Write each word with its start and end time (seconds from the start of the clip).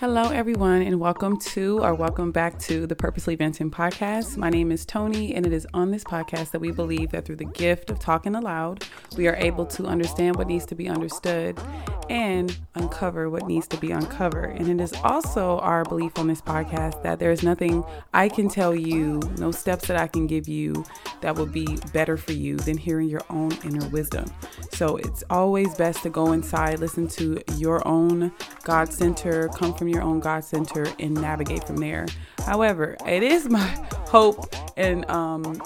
Hello, 0.00 0.30
everyone, 0.30 0.80
and 0.80 0.98
welcome 0.98 1.38
to 1.40 1.84
or 1.84 1.94
welcome 1.94 2.32
back 2.32 2.58
to 2.60 2.86
the 2.86 2.96
Purposely 2.96 3.36
Venting 3.36 3.70
podcast. 3.70 4.38
My 4.38 4.48
name 4.48 4.72
is 4.72 4.86
Tony, 4.86 5.34
and 5.34 5.44
it 5.44 5.52
is 5.52 5.66
on 5.74 5.90
this 5.90 6.04
podcast 6.04 6.52
that 6.52 6.58
we 6.58 6.70
believe 6.70 7.10
that 7.10 7.26
through 7.26 7.36
the 7.36 7.44
gift 7.44 7.90
of 7.90 7.98
talking 7.98 8.34
aloud, 8.34 8.82
we 9.18 9.28
are 9.28 9.36
able 9.36 9.66
to 9.66 9.84
understand 9.84 10.36
what 10.36 10.46
needs 10.46 10.64
to 10.64 10.74
be 10.74 10.88
understood 10.88 11.60
and 12.10 12.58
uncover 12.74 13.30
what 13.30 13.46
needs 13.46 13.68
to 13.68 13.76
be 13.76 13.92
uncovered. 13.92 14.56
And 14.56 14.68
it 14.68 14.82
is 14.82 14.92
also 15.04 15.60
our 15.60 15.84
belief 15.84 16.18
on 16.18 16.26
this 16.26 16.42
podcast 16.42 17.02
that 17.04 17.20
there 17.20 17.30
is 17.30 17.44
nothing 17.44 17.84
I 18.12 18.28
can 18.28 18.48
tell 18.48 18.74
you, 18.74 19.20
no 19.38 19.52
steps 19.52 19.86
that 19.86 19.96
I 19.96 20.08
can 20.08 20.26
give 20.26 20.48
you 20.48 20.84
that 21.20 21.36
will 21.36 21.46
be 21.46 21.78
better 21.92 22.16
for 22.16 22.32
you 22.32 22.56
than 22.56 22.76
hearing 22.76 23.08
your 23.08 23.22
own 23.30 23.52
inner 23.64 23.88
wisdom. 23.90 24.24
So 24.72 24.96
it's 24.96 25.22
always 25.30 25.72
best 25.76 26.02
to 26.02 26.10
go 26.10 26.32
inside, 26.32 26.80
listen 26.80 27.06
to 27.08 27.40
your 27.56 27.86
own 27.86 28.32
God 28.64 28.92
center, 28.92 29.48
come 29.50 29.72
from 29.72 29.86
your 29.86 30.02
own 30.02 30.18
God 30.18 30.42
center 30.42 30.88
and 30.98 31.14
navigate 31.14 31.62
from 31.62 31.76
there. 31.76 32.06
However, 32.44 32.96
it 33.06 33.22
is 33.22 33.48
my 33.48 33.60
hope 34.08 34.52
and 34.76 35.08
um, 35.08 35.62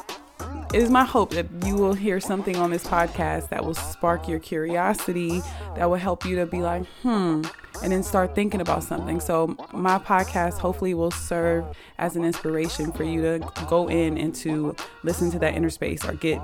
it 0.74 0.83
is 0.83 0.91
my 0.91 1.05
hope 1.05 1.30
that 1.30 1.46
you 1.64 1.77
will 1.77 1.92
hear 1.92 2.19
something 2.19 2.56
on 2.56 2.73
this 2.73 2.83
podcast 2.83 3.48
that 3.51 3.64
will 3.64 3.74
spark 3.74 4.27
your 4.27 4.41
curiosity, 4.41 5.41
that 5.77 5.88
will 5.88 5.95
help 5.95 6.27
you 6.27 6.34
to 6.34 6.47
be 6.47 6.62
like, 6.62 6.84
hmm, 7.02 7.42
and 7.80 7.92
then 7.92 8.02
start 8.02 8.34
thinking 8.34 8.60
about 8.60 8.83
something. 8.83 9.20
So, 9.20 9.56
my 9.73 10.00
podcast 10.00 10.59
hopefully 10.59 10.92
will 10.92 11.12
serve 11.12 11.64
as 11.98 12.16
an 12.16 12.24
inspiration 12.24 12.91
for 12.91 13.05
you 13.05 13.23
to 13.23 13.66
go 13.69 13.88
in 13.88 14.19
and 14.19 14.34
to 14.37 14.74
listen 15.05 15.30
to 15.30 15.38
that 15.38 15.55
inner 15.55 15.70
space 15.70 16.05
or 16.05 16.14
get 16.14 16.41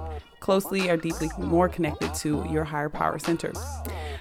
closely 0.51 0.91
or 0.91 0.97
deeply 0.97 1.31
more 1.39 1.69
connected 1.69 2.13
to 2.13 2.45
your 2.51 2.65
higher 2.65 2.89
power 2.89 3.21
center. 3.21 3.53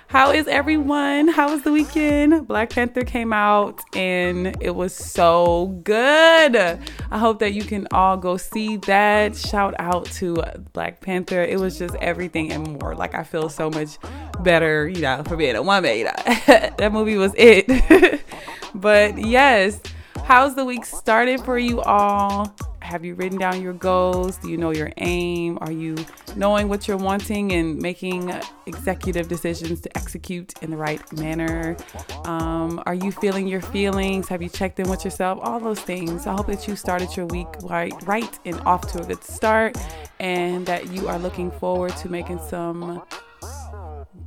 How 0.10 0.30
is 0.30 0.48
everyone? 0.48 1.28
How 1.28 1.50
was 1.50 1.64
the 1.64 1.72
weekend? 1.72 2.48
Black 2.48 2.70
Panther 2.70 3.04
came 3.04 3.34
out 3.34 3.82
and 3.96 4.56
it 4.62 4.76
was 4.76 4.94
so 4.94 5.82
good. 5.84 6.56
I 6.56 7.18
hope 7.18 7.40
that 7.40 7.54
you 7.54 7.64
can 7.64 7.88
all 7.92 8.16
go 8.16 8.38
see 8.38 8.78
that. 8.78 9.36
Shout 9.36 9.74
out 9.80 10.06
to 10.18 10.36
Black 10.74 11.02
Panther. 11.02 11.42
It 11.42 11.60
was 11.60 11.80
just 11.80 11.96
everything 11.96 12.52
and 12.52 12.80
more. 12.80 12.94
Like 12.94 13.16
I 13.16 13.24
feel 13.24 13.50
so 13.50 13.72
much 13.72 13.98
better, 14.42 14.88
you 14.88 15.02
know, 15.02 15.24
for 15.24 15.36
being 15.36 15.56
a 15.56 15.64
woman. 15.64 15.98
You 15.98 16.04
know, 16.06 16.12
that 16.46 16.92
movie 16.92 17.18
was 17.18 17.34
it. 17.36 18.22
but 18.76 19.18
yes, 19.18 19.82
how's 20.26 20.54
the 20.54 20.64
week 20.64 20.86
started 20.86 21.42
for 21.42 21.58
you 21.58 21.82
all? 21.82 22.56
Have 22.90 23.06
you 23.06 23.14
written 23.14 23.38
down 23.38 23.62
your 23.62 23.74
goals? 23.74 24.38
Do 24.38 24.50
you 24.50 24.58
know 24.58 24.72
your 24.72 24.92
aim? 24.98 25.60
Are 25.62 25.72
you 25.72 25.96
knowing 26.36 26.70
what 26.70 26.88
you're 26.88 26.98
wanting 26.98 27.52
and 27.52 27.78
making 27.78 28.34
executive 28.66 29.28
decisions 29.28 29.82
to 29.82 29.96
execute 29.96 30.54
in 30.64 30.72
the 30.72 30.76
right 30.76 31.00
manner? 31.14 31.78
Um, 32.26 32.82
are 32.88 32.96
you 32.96 33.12
feeling 33.12 33.48
your 33.48 33.62
feelings? 33.62 34.28
Have 34.30 34.42
you 34.42 34.50
checked 34.50 34.80
in 34.80 34.90
with 34.90 35.06
yourself? 35.06 35.38
All 35.44 35.60
those 35.60 35.80
things. 35.80 36.26
I 36.26 36.34
hope 36.34 36.48
that 36.48 36.68
you 36.68 36.76
started 36.76 37.16
your 37.16 37.28
week 37.28 37.46
right, 37.62 37.94
right 38.08 38.40
and 38.44 38.60
off 38.62 38.92
to 38.94 39.04
a 39.04 39.06
good 39.06 39.24
start, 39.24 39.78
and 40.20 40.66
that 40.66 40.92
you 40.92 41.08
are 41.08 41.20
looking 41.20 41.52
forward 41.52 41.96
to 41.98 42.10
making 42.10 42.40
some 42.40 43.04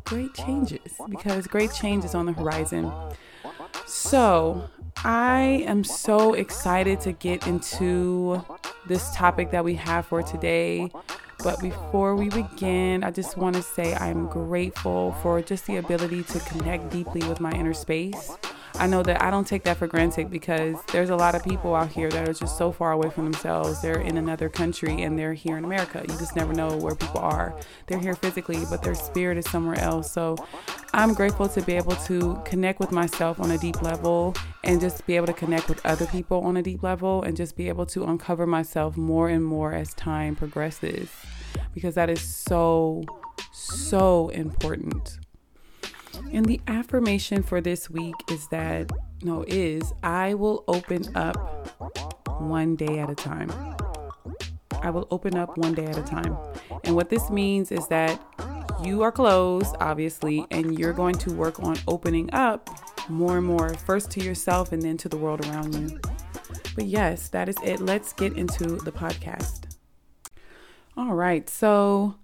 great 0.05 0.35
changes 0.35 0.93
because 1.09 1.49
great 1.49 1.73
change 1.73 2.05
is 2.05 2.15
on 2.15 2.27
the 2.27 2.33
horizon. 2.33 2.93
So, 3.87 4.69
I 5.05 5.65
am 5.67 5.85
so 5.85 6.35
excited 6.35 7.01
to 7.01 7.13
get 7.13 7.47
into 7.47 8.45
this 8.87 9.15
topic 9.15 9.51
that 9.51 9.65
we 9.65 9.75
have 9.75 10.07
for 10.07 10.23
today. 10.23 10.91
But 11.43 11.61
before 11.61 12.15
we 12.15 12.29
begin, 12.29 13.03
I 13.03 13.11
just 13.11 13.37
want 13.37 13.57
to 13.57 13.63
say 13.63 13.95
I'm 13.95 14.29
grateful 14.29 15.13
for 15.23 15.43
just 15.43 15.67
the 15.67 15.77
ability 15.79 16.23
to 16.25 16.39
connect 16.41 16.91
deeply 16.91 17.27
with 17.29 17.41
my 17.41 17.51
inner 17.51 17.75
space. 17.75 18.31
I 18.77 18.87
know 18.87 19.03
that 19.03 19.23
I 19.23 19.31
don't 19.31 19.47
take 19.47 19.65
that 19.65 19.77
for 19.77 19.87
granted 19.87 20.31
because 20.31 20.77
there's 20.93 21.11
a 21.11 21.17
lot 21.17 21.35
of 21.35 21.45
people 21.45 21.75
out 21.75 21.91
here 21.91 22.09
that 22.11 22.29
are 22.29 22.33
just 22.33 22.57
so 22.57 22.73
far 22.73 22.93
away 22.93 23.11
from 23.11 23.25
themselves. 23.25 23.81
They're 23.83 24.01
in 24.01 24.17
another 24.17 24.49
country 24.49 25.03
and 25.03 25.19
they're 25.19 25.35
here 25.35 25.57
in 25.57 25.65
America. 25.65 26.01
You 26.09 26.17
just 26.19 26.35
never 26.37 26.53
know 26.53 26.77
where 26.77 26.95
people 26.95 27.21
are. 27.21 27.55
They're 27.87 27.99
here 27.99 28.15
physically, 28.15 28.65
but 28.71 28.83
their 28.83 28.95
spirit 28.95 29.39
is 29.39 29.49
somewhere 29.51 29.79
else. 29.79 30.11
So 30.11 30.37
I'm 30.95 31.15
grateful 31.15 31.49
to 31.51 31.63
be 31.63 31.75
able 31.75 31.97
to 31.97 32.41
connect 32.45 32.81
with 32.81 32.93
myself 32.93 33.41
on 33.41 33.51
a 33.51 33.59
deep 33.59 33.83
level 33.83 34.35
and 34.65 34.81
just 34.81 35.07
be 35.07 35.17
able 35.17 35.27
to 35.27 35.33
connect 35.33 35.69
with 35.69 35.85
other 35.85 36.07
people 36.07 36.41
on 36.43 36.57
a 36.57 36.63
deep 36.63 36.83
level 36.83 37.23
and 37.23 37.37
just 37.37 37.57
be 37.57 37.69
able 37.69 37.87
to 37.87 38.05
uncover 38.05 38.47
myself 38.47 38.97
more 38.97 39.29
and 39.29 39.45
more 39.45 39.73
as 39.73 39.95
time 39.95 40.35
progresses 40.35 41.09
because 41.75 41.95
that 41.95 42.11
is 42.11 42.21
so, 42.21 43.05
so 43.53 44.29
important. 44.31 45.19
And 46.33 46.47
the 46.47 46.61
affirmation 46.67 47.43
for 47.43 47.61
this 47.61 47.91
week 47.91 48.15
is 48.31 48.49
that, 48.49 48.91
no, 49.23 49.45
is 49.49 49.93
I 50.03 50.35
will 50.35 50.65
open 50.69 51.05
up 51.17 51.81
one 52.41 52.77
day 52.77 52.99
at 52.99 53.11
a 53.11 53.15
time. 53.15 53.51
I 54.83 54.91
will 54.91 55.07
open 55.11 55.37
up 55.37 55.57
one 55.57 55.75
day 55.75 55.87
at 55.87 55.97
a 55.97 56.03
time. 56.03 56.37
And 56.85 56.97
what 56.97 57.09
this 57.09 57.31
means 57.31 57.71
is 57.71 57.87
that 57.89 58.21
you 58.85 59.03
are 59.03 59.13
closed, 59.13 59.77
obviously, 59.79 60.47
and 60.51 60.79
you're 60.79 60.93
going 60.93 61.15
to 61.17 61.33
work 61.33 61.63
on 61.63 61.77
opening 61.87 62.33
up 62.33 62.69
more 63.09 63.39
and 63.39 63.47
more, 63.47 63.75
first 63.75 64.11
to 64.13 64.21
yourself 64.21 64.73
and 64.73 64.83
then 64.83 64.97
to 64.97 65.09
the 65.09 65.17
world 65.17 65.47
around 65.47 65.75
you. 65.75 66.01
But 66.75 66.87
yes, 66.87 67.29
that 67.29 67.49
is 67.49 67.57
it. 67.63 67.81
Let's 67.81 68.13
get 68.13 68.37
into 68.37 68.77
the 68.77 68.93
podcast. 68.93 69.65
All 70.97 71.15
right. 71.15 71.49
So, 71.49 72.17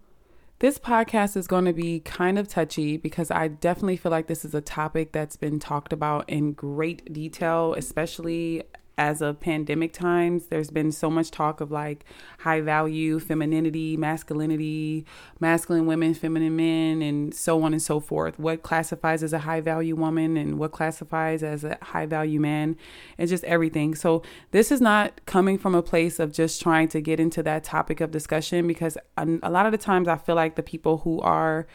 this 0.60 0.78
podcast 0.78 1.36
is 1.36 1.46
going 1.46 1.66
to 1.66 1.72
be 1.72 2.00
kind 2.00 2.38
of 2.38 2.48
touchy 2.48 2.96
because 2.96 3.30
I 3.30 3.46
definitely 3.46 3.96
feel 3.96 4.10
like 4.10 4.26
this 4.26 4.44
is 4.44 4.54
a 4.54 4.60
topic 4.60 5.12
that's 5.12 5.36
been 5.36 5.60
talked 5.60 5.92
about 5.92 6.28
in 6.28 6.52
great 6.52 7.12
detail, 7.12 7.74
especially 7.74 8.64
as 8.98 9.22
of 9.22 9.38
pandemic 9.38 9.92
times, 9.92 10.48
there's 10.48 10.70
been 10.70 10.90
so 10.90 11.08
much 11.08 11.30
talk 11.30 11.60
of 11.60 11.70
like 11.70 12.04
high 12.40 12.60
value 12.60 13.20
femininity, 13.20 13.96
masculinity, 13.96 15.06
masculine 15.38 15.86
women, 15.86 16.12
feminine 16.14 16.56
men, 16.56 17.00
and 17.00 17.32
so 17.32 17.62
on 17.62 17.72
and 17.72 17.80
so 17.80 18.00
forth. 18.00 18.38
What 18.40 18.64
classifies 18.64 19.22
as 19.22 19.32
a 19.32 19.38
high 19.38 19.60
value 19.60 19.94
woman 19.94 20.36
and 20.36 20.58
what 20.58 20.72
classifies 20.72 21.44
as 21.44 21.62
a 21.62 21.78
high 21.80 22.06
value 22.06 22.40
man, 22.40 22.76
and 23.16 23.28
just 23.28 23.44
everything. 23.44 23.94
So, 23.94 24.22
this 24.50 24.72
is 24.72 24.80
not 24.80 25.24
coming 25.26 25.56
from 25.56 25.76
a 25.76 25.82
place 25.82 26.18
of 26.18 26.32
just 26.32 26.60
trying 26.60 26.88
to 26.88 27.00
get 27.00 27.20
into 27.20 27.42
that 27.44 27.62
topic 27.62 28.00
of 28.00 28.10
discussion 28.10 28.66
because 28.66 28.98
um, 29.16 29.38
a 29.44 29.50
lot 29.50 29.64
of 29.64 29.72
the 29.72 29.78
times 29.78 30.08
I 30.08 30.16
feel 30.16 30.34
like 30.34 30.56
the 30.56 30.62
people 30.64 30.98
who 30.98 31.20
are 31.20 31.68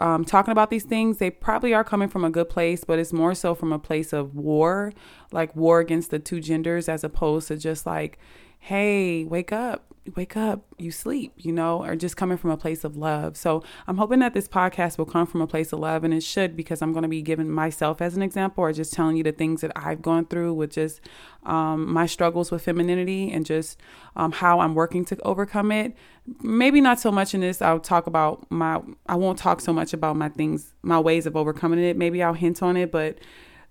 um, 0.00 0.24
talking 0.24 0.50
about 0.50 0.70
these 0.70 0.84
things, 0.84 1.18
they 1.18 1.30
probably 1.30 1.74
are 1.74 1.84
coming 1.84 2.08
from 2.08 2.24
a 2.24 2.30
good 2.30 2.48
place, 2.48 2.84
but 2.84 2.98
it's 2.98 3.12
more 3.12 3.34
so 3.34 3.54
from 3.54 3.72
a 3.72 3.78
place 3.78 4.12
of 4.12 4.34
war, 4.34 4.92
like 5.30 5.54
war 5.54 5.78
against 5.78 6.10
the 6.10 6.18
two 6.18 6.40
genders, 6.40 6.88
as 6.88 7.04
opposed 7.04 7.48
to 7.48 7.56
just 7.56 7.84
like, 7.84 8.18
hey, 8.60 9.24
wake 9.24 9.52
up 9.52 9.90
wake 10.16 10.36
up, 10.36 10.64
you 10.78 10.90
sleep, 10.90 11.32
you 11.36 11.52
know, 11.52 11.84
or 11.84 11.94
just 11.94 12.16
coming 12.16 12.38
from 12.38 12.50
a 12.50 12.56
place 12.56 12.84
of 12.84 12.96
love. 12.96 13.36
So 13.36 13.62
I'm 13.86 13.98
hoping 13.98 14.20
that 14.20 14.34
this 14.34 14.48
podcast 14.48 14.98
will 14.98 15.06
come 15.06 15.26
from 15.26 15.40
a 15.40 15.46
place 15.46 15.72
of 15.72 15.78
love, 15.78 16.04
and 16.04 16.12
it 16.12 16.22
should 16.22 16.56
because 16.56 16.82
I'm 16.82 16.92
going 16.92 17.02
to 17.02 17.08
be 17.08 17.22
giving 17.22 17.50
myself 17.50 18.00
as 18.00 18.16
an 18.16 18.22
example 18.22 18.62
or 18.62 18.72
just 18.72 18.92
telling 18.92 19.16
you 19.16 19.22
the 19.22 19.32
things 19.32 19.60
that 19.60 19.72
I've 19.76 20.02
gone 20.02 20.26
through 20.26 20.54
with 20.54 20.70
just 20.70 21.00
um, 21.44 21.92
my 21.92 22.06
struggles 22.06 22.50
with 22.50 22.64
femininity 22.64 23.30
and 23.30 23.44
just 23.44 23.78
um, 24.16 24.32
how 24.32 24.60
I'm 24.60 24.74
working 24.74 25.04
to 25.06 25.20
overcome 25.22 25.72
it. 25.72 25.96
Maybe 26.42 26.80
not 26.80 27.00
so 27.00 27.10
much 27.10 27.34
in 27.34 27.40
this. 27.40 27.60
I'll 27.60 27.80
talk 27.80 28.06
about 28.06 28.46
my, 28.50 28.80
I 29.06 29.16
won't 29.16 29.38
talk 29.38 29.60
so 29.60 29.72
much 29.72 29.92
about 29.92 30.16
my 30.16 30.28
things, 30.28 30.74
my 30.82 30.98
ways 30.98 31.26
of 31.26 31.36
overcoming 31.36 31.80
it. 31.80 31.96
Maybe 31.96 32.22
I'll 32.22 32.34
hint 32.34 32.62
on 32.62 32.76
it, 32.76 32.90
but 32.90 33.18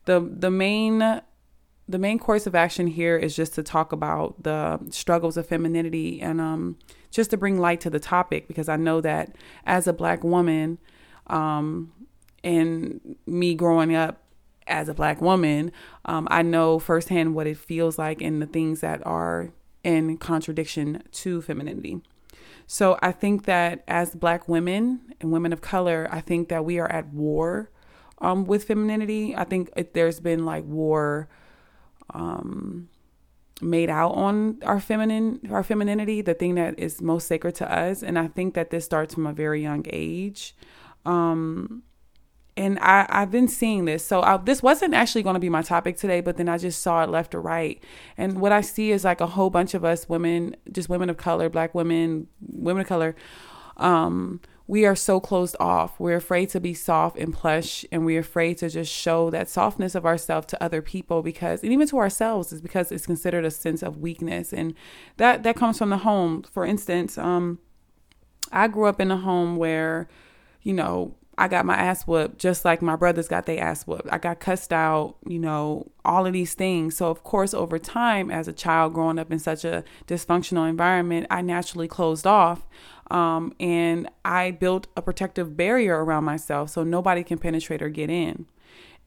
the 0.06 0.20
the 0.20 0.50
main 0.50 1.22
the 1.90 1.98
main 1.98 2.20
course 2.20 2.46
of 2.46 2.54
action 2.54 2.86
here 2.86 3.18
is 3.18 3.36
just 3.36 3.56
to 3.56 3.64
talk 3.64 3.92
about 3.92 4.44
the 4.44 4.80
struggles 4.92 5.38
of 5.38 5.48
femininity 5.48 6.22
and 6.22 6.40
um, 6.40 6.78
just 7.10 7.32
to 7.32 7.38
bring 7.38 7.58
light 7.58 7.82
to 7.82 7.90
the 7.90 8.00
topic 8.00 8.48
because 8.48 8.70
I 8.70 8.76
know 8.76 9.02
that 9.02 9.36
as 9.66 9.88
a 9.88 9.94
black 9.94 10.24
woman 10.24 10.78
um, 11.26 11.92
and 12.44 13.18
me 13.26 13.56
growing 13.56 13.96
up 13.96 14.22
as 14.68 14.88
a 14.88 14.94
black 14.94 15.20
woman, 15.20 15.72
um, 16.06 16.28
I 16.30 16.44
know 16.44 16.78
firsthand 16.78 17.34
what 17.34 17.48
it 17.48 17.58
feels 17.58 17.98
like 17.98 18.22
and 18.22 18.40
the 18.40 18.46
things 18.46 18.82
that 18.82 19.04
are 19.04 19.50
in 19.84 20.18
contradiction 20.18 21.02
to 21.12 21.42
femininity. 21.42 22.02
So 22.68 23.00
I 23.02 23.12
think 23.12 23.46
that 23.46 23.84
as 23.88 24.14
black 24.14 24.48
women 24.48 25.16
and 25.20 25.32
women 25.32 25.52
of 25.52 25.62
color, 25.62 26.08
I 26.12 26.22
think 26.22 26.50
that 26.50 26.64
we 26.64 26.78
are 26.78 26.92
at 26.92 27.12
war 27.12 27.72
um, 28.20 28.46
with 28.46 28.66
femininity. 28.66 29.36
I 29.36 29.44
think 29.44 29.72
it, 29.76 29.96
there's 29.96 30.20
been 30.20 30.46
like 30.46 30.66
war 30.66 31.28
um, 32.14 32.90
made 33.62 33.90
out 33.90 34.12
on 34.12 34.58
our 34.64 34.80
feminine 34.80 35.40
our 35.52 35.64
femininity 35.64 36.22
the 36.22 36.34
thing 36.34 36.56
that 36.56 36.78
is 36.80 37.02
most 37.02 37.28
sacred 37.28 37.54
to 37.54 37.70
us 37.70 38.02
and 38.02 38.18
i 38.18 38.28
think 38.28 38.54
that 38.54 38.70
this 38.70 38.86
starts 38.86 39.14
from 39.14 39.28
a 39.28 39.34
very 39.34 39.62
young 39.62 39.86
age 39.90 40.56
um, 41.06 41.84
and 42.60 42.78
I, 42.82 43.06
I've 43.08 43.32
been 43.32 43.48
seeing 43.48 43.86
this. 43.86 44.06
So 44.06 44.22
I, 44.22 44.36
this 44.36 44.62
wasn't 44.62 44.94
actually 44.94 45.24
going 45.24 45.36
to 45.36 45.40
be 45.40 45.48
my 45.48 45.62
topic 45.62 45.96
today, 45.96 46.20
but 46.20 46.36
then 46.36 46.50
I 46.50 46.58
just 46.58 46.84
saw 46.84 47.04
it 47.04 47.10
left 47.10 47.34
or 47.34 47.40
right. 47.40 47.82
And 48.18 48.42
what 48.42 48.52
I 48.52 48.60
see 48.60 48.92
is 48.92 49.06
like 49.06 49.22
a 49.22 49.28
whole 49.28 49.50
bunch 49.50 49.74
of 49.74 49.86
us 49.86 50.10
women, 50.10 50.58
just 50.70 50.90
women 50.90 51.10
of 51.10 51.16
color, 51.16 51.50
black 51.50 51.74
women, 51.74 52.28
women 52.42 52.82
of 52.82 52.88
color, 52.88 53.16
um, 53.78 54.42
we 54.70 54.86
are 54.86 54.96
so 54.96 55.20
closed 55.20 55.56
off. 55.60 56.00
We're 56.00 56.18
afraid 56.18 56.50
to 56.50 56.60
be 56.60 56.76
soft 56.76 57.18
and 57.18 57.34
plush, 57.34 57.84
and 57.92 58.06
we're 58.06 58.20
afraid 58.20 58.60
to 58.60 58.70
just 58.70 58.94
show 58.94 59.32
that 59.32 59.50
softness 59.50 59.96
of 59.96 60.06
ourselves 60.06 60.46
to 60.48 60.64
other 60.64 60.84
people 60.84 61.24
because, 61.24 61.64
and 61.64 61.74
even 61.74 61.88
to 61.88 61.98
ourselves, 61.98 62.54
is 62.54 62.62
because 62.62 62.92
it's 62.92 63.08
considered 63.08 63.46
a 63.46 63.50
sense 63.50 63.82
of 63.82 63.98
weakness, 63.98 64.54
and 64.54 64.76
that 65.18 65.42
that 65.42 65.56
comes 65.56 65.80
from 65.80 65.90
the 65.90 65.98
home. 65.98 66.44
For 66.44 66.68
instance, 66.68 67.18
um, 67.18 67.58
I 68.52 68.68
grew 68.68 68.86
up 68.86 69.02
in 69.02 69.10
a 69.10 69.18
home 69.18 69.56
where, 69.56 70.08
you 70.62 70.74
know, 70.74 71.16
I 71.40 71.48
got 71.48 71.66
my 71.66 71.76
ass 71.76 72.06
whooped 72.06 72.38
just 72.38 72.66
like 72.66 72.82
my 72.82 72.98
brothers 72.98 73.30
got 73.30 73.46
their 73.46 73.64
ass 73.64 73.88
whooped. 73.88 74.10
I 74.12 74.18
got 74.18 74.42
cussed 74.42 74.74
out, 74.74 75.16
you 75.26 75.40
know, 75.40 75.90
all 76.04 76.26
of 76.26 76.34
these 76.34 76.54
things. 76.54 76.98
So, 76.98 77.10
of 77.10 77.24
course, 77.24 77.54
over 77.54 77.80
time, 77.80 78.30
as 78.30 78.50
a 78.50 78.54
child 78.54 78.94
growing 78.94 79.18
up 79.18 79.32
in 79.32 79.40
such 79.40 79.64
a 79.64 79.86
dysfunctional 80.06 80.70
environment, 80.70 81.28
I 81.32 81.42
naturally 81.42 81.88
closed 81.88 82.28
off. 82.28 82.68
Um, 83.10 83.54
and 83.58 84.10
I 84.26 84.52
built 84.52 84.88
a 84.98 85.02
protective 85.02 85.56
barrier 85.56 86.04
around 86.04 86.26
myself 86.26 86.72
so 86.72 86.84
nobody 86.84 87.24
can 87.24 87.38
penetrate 87.38 87.82
or 87.82 87.90
get 87.90 88.10
in. 88.10 88.46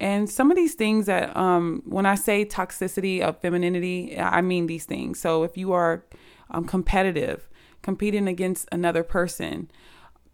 And 0.00 0.28
some 0.28 0.50
of 0.50 0.56
these 0.56 0.74
things 0.74 1.04
that, 1.06 1.36
um, 1.36 1.82
when 1.84 2.06
I 2.06 2.14
say 2.14 2.46
toxicity 2.46 3.20
of 3.20 3.42
femininity, 3.42 4.18
I 4.18 4.40
mean 4.40 4.68
these 4.68 4.86
things. 4.86 5.20
So, 5.20 5.42
if 5.42 5.58
you 5.58 5.72
are 5.72 6.02
um, 6.50 6.64
competitive, 6.64 7.46
competing 7.82 8.26
against 8.26 8.68
another 8.72 9.02
person, 9.02 9.70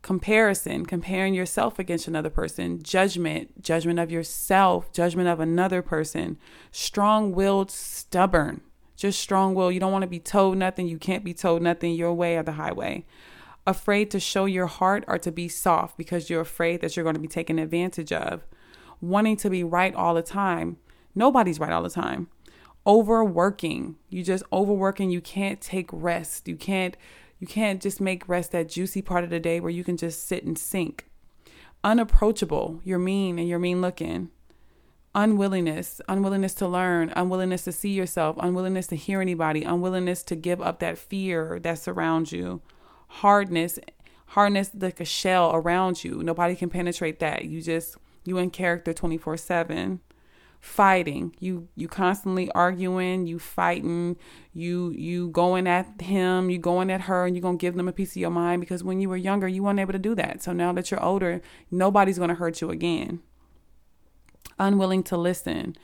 comparison, 0.02 0.86
comparing 0.86 1.34
yourself 1.34 1.78
against 1.78 2.08
another 2.08 2.30
person, 2.30 2.82
judgment, 2.82 3.62
judgment 3.62 3.98
of 3.98 4.10
yourself, 4.10 4.92
judgment 4.92 5.28
of 5.28 5.40
another 5.40 5.82
person, 5.82 6.38
strong 6.70 7.32
willed, 7.32 7.70
stubborn, 7.70 8.60
just 8.98 9.20
strong 9.20 9.54
will. 9.54 9.70
You 9.70 9.78
don't 9.78 9.92
want 9.92 10.02
to 10.02 10.08
be 10.08 10.18
told 10.18 10.58
nothing. 10.58 10.88
You 10.88 10.98
can't 10.98 11.24
be 11.24 11.32
told 11.32 11.62
nothing 11.62 11.94
your 11.94 12.12
way 12.12 12.36
or 12.36 12.42
the 12.42 12.52
highway. 12.52 13.06
Afraid 13.64 14.10
to 14.10 14.18
show 14.18 14.44
your 14.44 14.66
heart 14.66 15.04
or 15.06 15.18
to 15.18 15.30
be 15.30 15.48
soft 15.48 15.96
because 15.96 16.28
you're 16.28 16.40
afraid 16.40 16.80
that 16.80 16.96
you're 16.96 17.04
going 17.04 17.14
to 17.14 17.20
be 17.20 17.28
taken 17.28 17.60
advantage 17.60 18.12
of. 18.12 18.44
Wanting 19.00 19.36
to 19.36 19.50
be 19.50 19.62
right 19.62 19.94
all 19.94 20.14
the 20.14 20.22
time. 20.22 20.78
Nobody's 21.14 21.60
right 21.60 21.70
all 21.70 21.82
the 21.82 21.90
time. 21.90 22.28
Overworking. 22.86 23.96
You 24.08 24.24
just 24.24 24.42
overworking. 24.52 25.10
You 25.10 25.20
can't 25.20 25.60
take 25.60 25.90
rest. 25.92 26.48
You 26.48 26.56
can't 26.56 26.96
you 27.38 27.46
can't 27.46 27.81
just 27.81 28.00
make 28.00 28.29
rest 28.29 28.52
that 28.52 28.69
juicy 28.69 29.02
part 29.02 29.25
of 29.25 29.31
the 29.31 29.40
day 29.40 29.61
where 29.61 29.70
you 29.70 29.85
can 29.85 29.96
just 29.96 30.26
sit 30.26 30.44
and 30.44 30.58
sink. 30.58 31.06
Unapproachable, 31.85 32.81
you're 32.85 32.99
mean 32.99 33.38
and 33.38 33.49
you're 33.49 33.58
mean 33.58 33.81
looking. 33.81 34.31
Unwillingness, 35.14 36.00
unwillingness 36.08 36.55
to 36.55 36.69
learn, 36.69 37.12
unwillingness 37.17 37.64
to 37.64 37.73
see 37.73 37.90
yourself, 37.90 38.37
unwillingness 38.40 38.88
to 38.88 38.96
hear 38.96 39.20
anybody, 39.20 39.62
unwillingness 39.62 40.23
to 40.25 40.37
give 40.37 40.61
up 40.61 40.81
that 40.81 40.99
fear 40.99 41.58
that 41.61 41.79
surrounds 41.79 42.32
you. 42.32 42.61
Hardness, 43.08 43.79
hardness 44.26 44.70
like 44.75 45.00
a 45.00 45.05
shell 45.05 45.52
around 45.55 46.05
you. 46.05 46.23
Nobody 46.23 46.55
can 46.56 46.69
penetrate 46.69 47.20
that. 47.20 47.44
You 47.46 47.62
just, 47.62 47.96
you 48.25 48.38
in 48.38 48.50
character 48.50 48.93
24 48.93 49.37
7 49.37 50.00
fighting. 50.60 51.34
You 51.38 51.69
you 51.76 51.88
constantly 51.88 52.50
arguing 52.52 53.26
you 53.26 53.38
fighting 53.38 54.16
you 54.52 54.90
you 54.90 55.28
going 55.28 55.66
at 55.66 56.00
him 56.00 56.50
you 56.50 56.58
going 56.58 56.90
at 56.90 57.02
her 57.02 57.26
and 57.26 57.37
you're 57.37 57.43
to 57.58 57.60
give 57.60 57.76
them 57.76 57.88
a 57.88 57.93
piece 57.93 58.12
of 58.12 58.16
your 58.16 58.31
mind 58.31 58.60
because 58.60 58.82
when 58.82 59.00
you 59.00 59.08
were 59.08 59.16
younger 59.16 59.46
you 59.46 59.62
weren't 59.62 59.78
able 59.78 59.93
to 59.93 59.99
do 59.99 60.14
that. 60.16 60.43
So 60.43 60.52
now 60.52 60.72
that 60.72 60.90
you're 60.90 61.02
older 61.02 61.40
nobody's 61.70 62.19
to 62.31 62.34
hurt 62.34 62.60
you 62.60 62.70
again. 62.70 63.20
Unwilling 64.58 65.05
to 65.05 65.16
listen. 65.16 65.76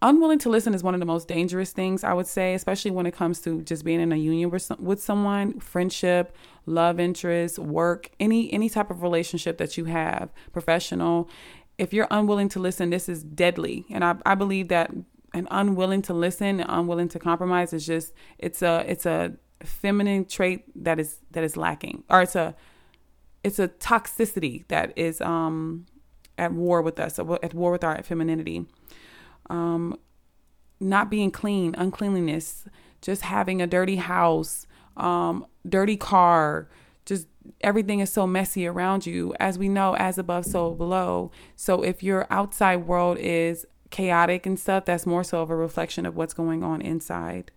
Unwilling 0.00 0.38
to 0.40 0.50
listen 0.50 0.72
is 0.74 0.82
one 0.82 0.94
of 0.94 1.00
the 1.00 1.06
most 1.06 1.26
dangerous 1.26 1.72
things 1.72 2.04
i 2.04 2.12
would 2.12 2.26
say 2.26 2.54
especially 2.54 2.90
when 2.90 3.06
it 3.06 3.14
comes 3.14 3.40
to 3.40 3.62
just 3.62 3.84
being 3.84 4.00
in 4.00 4.12
a 4.12 4.16
union 4.16 4.50
with, 4.50 4.70
with 4.78 5.02
someone 5.02 5.58
friendship 5.58 6.36
love 6.66 7.00
interest 7.00 7.58
work 7.58 8.10
any 8.20 8.52
any 8.52 8.68
type 8.68 8.90
of 8.90 9.02
relationship 9.02 9.56
that 9.56 9.78
you 9.78 9.86
have 9.86 10.30
professional 10.52 11.30
if 11.78 11.92
you're 11.92 12.08
unwilling 12.10 12.48
to 12.50 12.60
listen, 12.60 12.90
this 12.90 13.08
is 13.08 13.22
deadly. 13.22 13.86
And 13.90 14.04
I, 14.04 14.16
I 14.24 14.34
believe 14.34 14.68
that 14.68 14.90
an 15.34 15.46
unwilling 15.50 16.02
to 16.02 16.14
listen, 16.14 16.60
unwilling 16.60 17.08
to 17.08 17.18
compromise 17.18 17.72
is 17.72 17.86
just 17.86 18.14
it's 18.38 18.62
a 18.62 18.84
it's 18.88 19.06
a 19.06 19.34
feminine 19.62 20.24
trait 20.24 20.64
that 20.84 20.98
is 20.98 21.18
that 21.32 21.44
is 21.44 21.56
lacking. 21.56 22.04
Or 22.08 22.22
it's 22.22 22.36
a 22.36 22.54
it's 23.44 23.58
a 23.58 23.68
toxicity 23.68 24.66
that 24.68 24.96
is 24.96 25.20
um 25.20 25.86
at 26.38 26.52
war 26.52 26.82
with 26.82 26.98
us, 26.98 27.18
at 27.18 27.54
war 27.54 27.70
with 27.70 27.84
our 27.84 28.02
femininity. 28.02 28.66
Um 29.50 29.98
not 30.80 31.10
being 31.10 31.30
clean, 31.30 31.74
uncleanliness, 31.76 32.64
just 33.00 33.22
having 33.22 33.62
a 33.62 33.66
dirty 33.66 33.96
house, 33.96 34.66
um, 34.96 35.46
dirty 35.66 35.96
car, 35.96 36.68
just 37.06 37.28
everything 37.60 38.00
is 38.00 38.12
so 38.12 38.26
messy 38.26 38.66
around 38.66 39.06
you. 39.06 39.34
As 39.40 39.58
we 39.58 39.68
know, 39.68 39.94
as 39.94 40.18
above, 40.18 40.44
so 40.44 40.74
below. 40.74 41.30
So 41.54 41.82
if 41.82 42.02
your 42.02 42.26
outside 42.28 42.86
world 42.86 43.16
is 43.18 43.64
chaotic 43.90 44.44
and 44.44 44.58
stuff, 44.58 44.84
that's 44.84 45.06
more 45.06 45.24
so 45.24 45.40
of 45.40 45.50
a 45.50 45.56
reflection 45.56 46.04
of 46.04 46.16
what's 46.16 46.34
going 46.34 46.62
on 46.62 46.82
inside. 46.82 47.52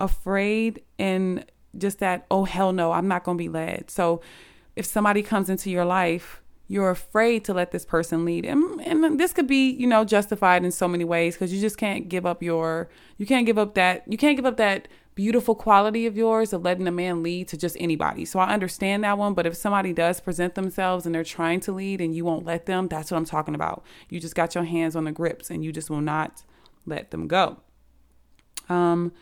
Afraid 0.00 0.82
and 0.98 1.44
just 1.76 1.98
that, 1.98 2.26
oh, 2.30 2.44
hell 2.44 2.72
no, 2.72 2.92
I'm 2.92 3.06
not 3.06 3.24
going 3.24 3.36
to 3.36 3.44
be 3.44 3.48
led. 3.48 3.90
So 3.90 4.22
if 4.74 4.86
somebody 4.86 5.22
comes 5.22 5.50
into 5.50 5.70
your 5.70 5.84
life, 5.84 6.42
you're 6.66 6.90
afraid 6.90 7.44
to 7.44 7.54
let 7.54 7.70
this 7.70 7.84
person 7.84 8.24
lead. 8.24 8.44
And, 8.44 8.80
and 8.80 9.18
this 9.18 9.32
could 9.32 9.46
be, 9.46 9.70
you 9.70 9.86
know, 9.86 10.04
justified 10.04 10.64
in 10.64 10.70
so 10.70 10.86
many 10.86 11.04
ways 11.04 11.34
because 11.34 11.52
you 11.52 11.60
just 11.60 11.78
can't 11.78 12.08
give 12.08 12.26
up 12.26 12.42
your, 12.42 12.88
you 13.16 13.26
can't 13.26 13.46
give 13.46 13.58
up 13.58 13.74
that, 13.74 14.04
you 14.06 14.18
can't 14.18 14.36
give 14.36 14.46
up 14.46 14.58
that 14.58 14.88
beautiful 15.18 15.56
quality 15.56 16.06
of 16.06 16.16
yours 16.16 16.52
of 16.52 16.62
letting 16.62 16.86
a 16.86 16.92
man 16.92 17.24
lead 17.24 17.48
to 17.48 17.56
just 17.56 17.76
anybody. 17.80 18.24
So 18.24 18.38
I 18.38 18.52
understand 18.54 19.02
that 19.02 19.18
one, 19.18 19.34
but 19.34 19.46
if 19.46 19.56
somebody 19.56 19.92
does 19.92 20.20
present 20.20 20.54
themselves 20.54 21.06
and 21.06 21.12
they're 21.12 21.24
trying 21.24 21.58
to 21.62 21.72
lead 21.72 22.00
and 22.00 22.14
you 22.14 22.24
won't 22.24 22.46
let 22.46 22.66
them, 22.66 22.86
that's 22.86 23.10
what 23.10 23.16
I'm 23.16 23.24
talking 23.24 23.56
about. 23.56 23.82
You 24.08 24.20
just 24.20 24.36
got 24.36 24.54
your 24.54 24.62
hands 24.62 24.94
on 24.94 25.02
the 25.02 25.10
grips 25.10 25.50
and 25.50 25.64
you 25.64 25.72
just 25.72 25.90
will 25.90 26.00
not 26.00 26.44
let 26.86 27.10
them 27.10 27.26
go. 27.26 27.56
Um 28.68 29.12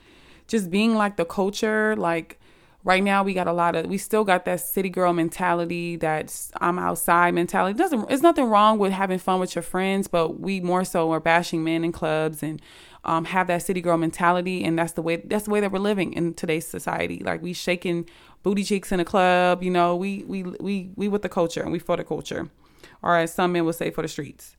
just 0.46 0.70
being 0.70 0.96
like 0.96 1.16
the 1.16 1.24
culture, 1.24 1.96
like 1.96 2.40
right 2.84 3.02
now 3.02 3.22
we 3.22 3.32
got 3.32 3.46
a 3.46 3.52
lot 3.54 3.74
of 3.74 3.86
we 3.86 3.96
still 3.96 4.22
got 4.22 4.44
that 4.44 4.60
city 4.60 4.88
girl 4.88 5.12
mentality 5.12 5.96
that's 5.96 6.52
i'm 6.60 6.78
outside 6.78 7.34
mentality 7.34 7.74
it 7.74 7.78
doesn't 7.78 8.08
it's 8.08 8.22
nothing 8.22 8.44
wrong 8.44 8.78
with 8.78 8.92
having 8.92 9.18
fun 9.18 9.40
with 9.40 9.56
your 9.56 9.62
friends 9.62 10.06
but 10.06 10.38
we 10.38 10.60
more 10.60 10.84
so 10.84 11.10
are 11.10 11.18
bashing 11.18 11.64
men 11.64 11.82
in 11.82 11.90
clubs 11.90 12.44
and 12.44 12.62
um, 13.06 13.24
have 13.24 13.46
that 13.46 13.62
city 13.62 13.80
girl 13.80 13.96
mentality, 13.96 14.64
and 14.64 14.78
that's 14.78 14.92
the 14.92 15.02
way 15.02 15.16
that's 15.16 15.44
the 15.44 15.50
way 15.50 15.60
that 15.60 15.72
we're 15.72 15.78
living 15.78 16.12
in 16.12 16.34
today's 16.34 16.66
society. 16.66 17.22
Like 17.24 17.42
we 17.42 17.52
shaking 17.52 18.08
booty 18.42 18.64
cheeks 18.64 18.92
in 18.92 19.00
a 19.00 19.04
club, 19.04 19.62
you 19.62 19.70
know, 19.70 19.96
we 19.96 20.24
we 20.24 20.42
we 20.42 20.90
we 20.96 21.08
with 21.08 21.22
the 21.22 21.28
culture 21.28 21.62
and 21.62 21.72
we 21.72 21.78
for 21.78 21.96
the 21.96 22.04
culture, 22.04 22.50
or 23.02 23.16
as 23.16 23.32
some 23.32 23.52
men 23.52 23.64
would 23.64 23.76
say, 23.76 23.90
for 23.90 24.02
the 24.02 24.08
streets 24.08 24.55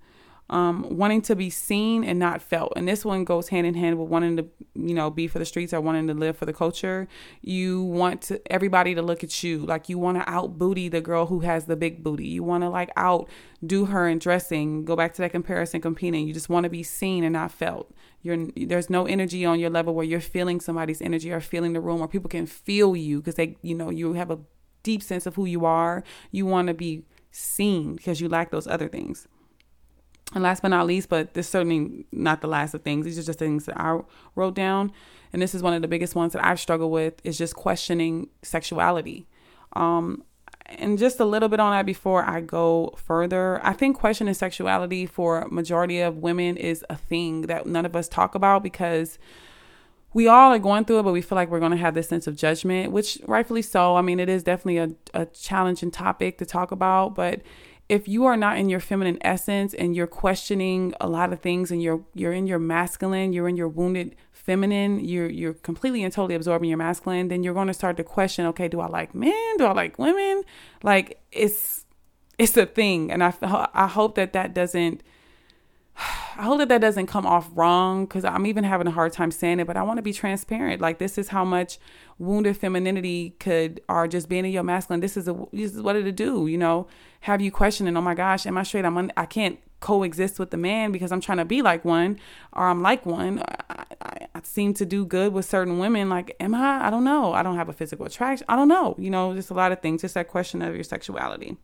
um, 0.49 0.85
wanting 0.89 1.21
to 1.23 1.35
be 1.35 1.49
seen 1.49 2.03
and 2.03 2.19
not 2.19 2.41
felt. 2.41 2.73
And 2.75 2.87
this 2.87 3.03
one 3.03 3.25
goes 3.25 3.49
hand 3.49 3.67
in 3.67 3.73
hand 3.73 3.99
with 3.99 4.07
wanting 4.07 4.37
to, 4.37 4.45
you 4.75 4.93
know, 4.93 5.09
be 5.09 5.27
for 5.27 5.39
the 5.39 5.45
streets 5.45 5.73
or 5.73 5.81
wanting 5.81 6.07
to 6.07 6.13
live 6.13 6.37
for 6.37 6.45
the 6.45 6.53
culture. 6.53 7.07
You 7.41 7.81
want 7.83 8.21
to, 8.23 8.41
everybody 8.51 8.95
to 8.95 9.01
look 9.01 9.23
at 9.23 9.43
you. 9.43 9.59
Like 9.59 9.89
you 9.89 9.97
want 9.97 10.17
to 10.17 10.29
out 10.29 10.57
booty 10.57 10.87
the 10.87 11.01
girl 11.01 11.25
who 11.25 11.41
has 11.41 11.65
the 11.65 11.75
big 11.75 12.03
booty. 12.03 12.27
You 12.27 12.43
want 12.43 12.63
to 12.63 12.69
like 12.69 12.89
out 12.95 13.29
do 13.65 13.85
her 13.85 14.07
in 14.07 14.19
dressing. 14.19 14.85
Go 14.85 14.95
back 14.95 15.13
to 15.15 15.21
that 15.21 15.31
comparison 15.31 15.81
competing. 15.81 16.27
You 16.27 16.33
just 16.33 16.49
want 16.49 16.63
to 16.63 16.69
be 16.69 16.83
seen 16.83 17.23
and 17.23 17.33
not 17.33 17.51
felt. 17.51 17.91
You're, 18.21 18.47
there's 18.55 18.89
no 18.89 19.05
energy 19.05 19.45
on 19.45 19.59
your 19.59 19.69
level 19.69 19.93
where 19.93 20.05
you're 20.05 20.21
feeling 20.21 20.59
somebody's 20.59 21.01
energy 21.01 21.31
or 21.31 21.41
feeling 21.41 21.73
the 21.73 21.81
room 21.81 22.01
or 22.01 22.07
people 22.07 22.29
can 22.29 22.45
feel 22.45 22.95
you 22.95 23.19
because 23.19 23.35
they, 23.35 23.57
you 23.61 23.75
know, 23.75 23.89
you 23.89 24.13
have 24.13 24.31
a 24.31 24.39
deep 24.83 25.03
sense 25.03 25.25
of 25.25 25.35
who 25.35 25.45
you 25.45 25.65
are. 25.65 26.03
You 26.31 26.45
want 26.45 26.69
to 26.69 26.73
be 26.73 27.03
seen 27.31 27.95
because 27.95 28.21
you 28.21 28.29
lack 28.29 28.51
those 28.51 28.67
other 28.67 28.87
things. 28.87 29.27
And 30.33 30.43
last 30.43 30.61
but 30.61 30.69
not 30.69 30.87
least, 30.87 31.07
but 31.07 31.33
this 31.33 31.47
certainly 31.47 32.05
not 32.11 32.41
the 32.41 32.47
last 32.47 32.73
of 32.73 32.81
things. 32.81 33.05
These 33.05 33.17
are 33.17 33.23
just 33.23 33.39
things 33.39 33.65
that 33.65 33.79
I 33.79 33.99
wrote 34.35 34.55
down, 34.55 34.91
and 35.31 35.41
this 35.41 35.55
is 35.55 35.63
one 35.63 35.73
of 35.73 35.81
the 35.81 35.87
biggest 35.87 36.15
ones 36.15 36.33
that 36.33 36.45
I've 36.45 36.59
struggled 36.59 36.91
with 36.91 37.13
is 37.23 37.37
just 37.37 37.55
questioning 37.55 38.29
sexuality. 38.41 39.25
Um, 39.73 40.23
and 40.65 40.97
just 40.97 41.19
a 41.19 41.25
little 41.25 41.47
bit 41.49 41.59
on 41.59 41.71
that 41.71 41.85
before 41.85 42.25
I 42.25 42.41
go 42.41 42.93
further. 42.97 43.65
I 43.65 43.73
think 43.73 43.97
questioning 43.97 44.33
sexuality 44.33 45.05
for 45.05 45.47
majority 45.49 46.01
of 46.01 46.17
women 46.17 46.57
is 46.57 46.83
a 46.89 46.95
thing 46.97 47.43
that 47.43 47.65
none 47.65 47.85
of 47.85 47.95
us 47.95 48.07
talk 48.07 48.35
about 48.35 48.63
because 48.63 49.17
we 50.13 50.27
all 50.27 50.51
are 50.51 50.59
going 50.59 50.83
through 50.83 50.99
it, 50.99 51.03
but 51.03 51.13
we 51.13 51.21
feel 51.21 51.35
like 51.35 51.49
we're 51.49 51.59
going 51.59 51.71
to 51.71 51.77
have 51.77 51.93
this 51.93 52.09
sense 52.09 52.27
of 52.27 52.35
judgment, 52.35 52.91
which 52.91 53.17
rightfully 53.27 53.61
so. 53.61 53.95
I 53.95 54.01
mean, 54.01 54.19
it 54.19 54.29
is 54.29 54.43
definitely 54.43 54.77
a, 54.77 54.89
a 55.13 55.25
challenging 55.27 55.91
topic 55.91 56.37
to 56.39 56.45
talk 56.45 56.71
about, 56.71 57.15
but 57.15 57.41
if 57.89 58.07
you 58.07 58.25
are 58.25 58.35
not 58.35 58.57
in 58.57 58.69
your 58.69 58.79
feminine 58.79 59.17
essence 59.21 59.73
and 59.73 59.95
you're 59.95 60.07
questioning 60.07 60.93
a 60.99 61.07
lot 61.07 61.31
of 61.31 61.39
things 61.39 61.71
and 61.71 61.81
you're 61.81 62.03
you're 62.13 62.33
in 62.33 62.45
your 62.45 62.59
masculine, 62.59 63.31
you're 63.31 63.47
in 63.47 63.55
your 63.55 63.69
wounded 63.69 64.15
feminine, 64.33 64.99
you're 64.99 65.29
you're 65.29 65.53
completely 65.53 66.03
and 66.03 66.11
totally 66.11 66.35
absorbing 66.35 66.69
your 66.69 66.77
masculine, 66.77 67.29
then 67.29 67.43
you're 67.43 67.53
going 67.53 67.67
to 67.67 67.73
start 67.73 67.95
to 67.97 68.03
question, 68.03 68.45
okay, 68.47 68.67
do 68.67 68.81
I 68.81 68.87
like 68.87 69.15
men? 69.15 69.57
Do 69.57 69.65
I 69.65 69.73
like 69.73 69.97
women? 69.97 70.43
Like 70.83 71.21
it's 71.31 71.85
it's 72.37 72.57
a 72.57 72.65
thing 72.65 73.11
and 73.11 73.23
I 73.23 73.33
I 73.73 73.87
hope 73.87 74.15
that 74.15 74.33
that 74.33 74.53
doesn't 74.53 75.01
I 76.37 76.43
hope 76.43 76.59
that 76.59 76.69
that 76.69 76.81
doesn't 76.81 77.07
come 77.07 77.25
off 77.25 77.49
wrong 77.55 78.05
because 78.05 78.23
I'm 78.23 78.45
even 78.45 78.63
having 78.63 78.85
a 78.85 78.91
hard 78.91 79.11
time 79.11 79.31
saying 79.31 79.59
it, 79.59 79.65
but 79.65 79.75
I 79.75 79.83
want 79.83 79.97
to 79.97 80.03
be 80.03 80.13
transparent. 80.13 80.79
Like 80.79 80.99
this 80.99 81.17
is 81.17 81.29
how 81.29 81.43
much 81.43 81.79
wounded 82.19 82.57
femininity 82.57 83.31
could, 83.39 83.81
or 83.89 84.07
just 84.07 84.29
being 84.29 84.45
in 84.45 84.51
your 84.51 84.63
masculine. 84.63 84.99
This 84.99 85.17
is 85.17 85.27
a 85.27 85.33
this 85.51 85.73
is 85.73 85.81
what 85.81 85.95
it'll 85.95 86.11
do. 86.11 86.45
You 86.47 86.57
know, 86.57 86.87
have 87.21 87.41
you 87.41 87.51
questioning, 87.51 87.97
oh 87.97 88.01
my 88.01 88.13
gosh, 88.13 88.45
am 88.45 88.57
I 88.57 88.63
straight? 88.63 88.85
I'm 88.85 88.97
un- 88.97 89.13
I 89.17 89.25
can't 89.25 89.59
coexist 89.79 90.39
with 90.39 90.51
the 90.51 90.57
man 90.57 90.91
because 90.91 91.11
I'm 91.11 91.21
trying 91.21 91.37
to 91.37 91.45
be 91.45 91.61
like 91.61 91.85
one 91.85 92.19
or 92.53 92.67
I'm 92.67 92.81
like 92.81 93.05
one. 93.05 93.43
I, 93.69 93.85
I, 94.01 94.27
I, 94.33 94.41
seem 94.43 94.73
to 94.75 94.85
do 94.85 95.05
good 95.05 95.33
with 95.33 95.45
certain 95.45 95.77
women. 95.77 96.09
Like, 96.09 96.35
am 96.39 96.55
I? 96.55 96.87
I 96.87 96.89
don't 96.89 97.03
know. 97.03 97.33
I 97.33 97.43
don't 97.43 97.55
have 97.55 97.69
a 97.69 97.73
physical 97.73 98.05
attraction. 98.05 98.45
I 98.49 98.55
don't 98.55 98.67
know. 98.67 98.95
You 98.97 99.09
know, 99.09 99.33
just 99.33 99.49
a 99.49 99.53
lot 99.53 99.71
of 99.71 99.81
things. 99.81 100.01
Just 100.01 100.13
that 100.13 100.27
question 100.27 100.61
of 100.61 100.75
your 100.75 100.83
sexuality. 100.83 101.57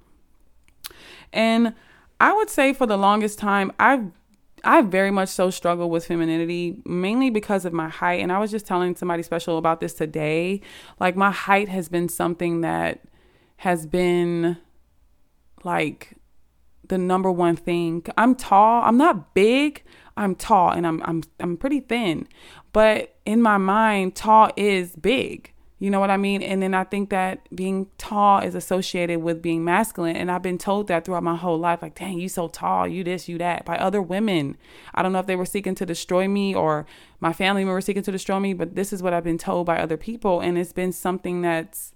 And 1.32 1.74
I 2.20 2.34
would 2.34 2.50
say 2.50 2.74
for 2.74 2.86
the 2.86 2.98
longest 2.98 3.40
time, 3.40 3.72
I've 3.80 4.12
I 4.64 4.82
very 4.82 5.12
much 5.12 5.30
so 5.30 5.50
struggle 5.50 5.90
with 5.90 6.06
femininity, 6.06 6.82
mainly 6.86 7.30
because 7.30 7.66
of 7.66 7.74
my 7.74 7.90
height. 7.90 8.22
And 8.22 8.32
I 8.32 8.40
was 8.40 8.52
just 8.52 8.66
telling 8.66 8.96
somebody 8.96 9.24
special 9.24 9.58
about 9.58 9.82
this 9.82 9.94
today. 9.94 10.62
Like, 11.00 11.16
my 11.16 11.32
height 11.32 11.70
has 11.70 11.90
been 11.90 12.08
something 12.08 12.62
that 12.62 13.02
has 13.58 13.86
been 13.86 14.58
like 15.64 16.14
the 16.88 16.98
number 16.98 17.32
one 17.32 17.56
thing. 17.56 18.06
I'm 18.18 18.36
tall. 18.36 18.84
I'm 18.84 18.98
not 18.98 19.34
big. 19.34 19.84
I'm 20.16 20.36
tall 20.36 20.70
and 20.70 20.86
I'm 20.86 21.02
I'm 21.04 21.24
I'm 21.40 21.58
pretty 21.58 21.80
thin. 21.80 22.28
But 22.72 23.16
in 23.26 23.42
my 23.42 23.58
mind, 23.58 24.16
tall 24.16 24.52
is 24.56 24.96
big. 24.96 25.53
You 25.84 25.90
know 25.90 26.00
what 26.00 26.12
I 26.12 26.16
mean? 26.16 26.42
And 26.42 26.64
then 26.64 26.74
I 26.74 26.86
think 26.86 27.10
that 27.10 27.54
being 27.54 27.88
tall 27.98 28.40
is 28.40 28.56
associated 28.56 29.22
with 29.22 29.42
being 29.42 29.66
masculine. 29.66 30.16
And 30.16 30.32
I've 30.32 30.42
been 30.42 30.58
told 30.58 30.88
that 30.88 31.04
throughout 31.04 31.24
my 31.24 31.36
whole 31.36 31.60
life 31.60 31.82
like, 31.82 31.96
dang, 31.96 32.22
you 32.22 32.30
so 32.30 32.48
tall, 32.48 32.88
you 32.88 33.04
this, 33.04 33.28
you 33.28 33.38
that, 33.40 33.66
by 33.66 33.76
other 33.76 34.02
women. 34.02 34.56
I 34.96 35.04
don't 35.04 35.12
know 35.12 35.20
if 35.20 35.26
they 35.26 35.36
were 35.36 35.46
seeking 35.46 35.76
to 35.76 35.86
destroy 35.86 36.30
me 36.30 36.56
or 36.56 36.86
my 37.20 37.34
family 37.34 37.66
member 37.66 37.82
seeking 37.82 38.02
to 38.04 38.14
destroy 38.14 38.40
me, 38.40 38.54
but 38.54 38.76
this 38.76 38.94
is 38.94 39.04
what 39.04 39.12
I've 39.12 39.26
been 39.26 39.38
told 39.38 39.66
by 39.66 39.78
other 39.78 39.98
people. 39.98 40.40
And 40.40 40.58
it's 40.58 40.72
been 40.72 40.94
something 40.94 41.42
that's 41.42 41.92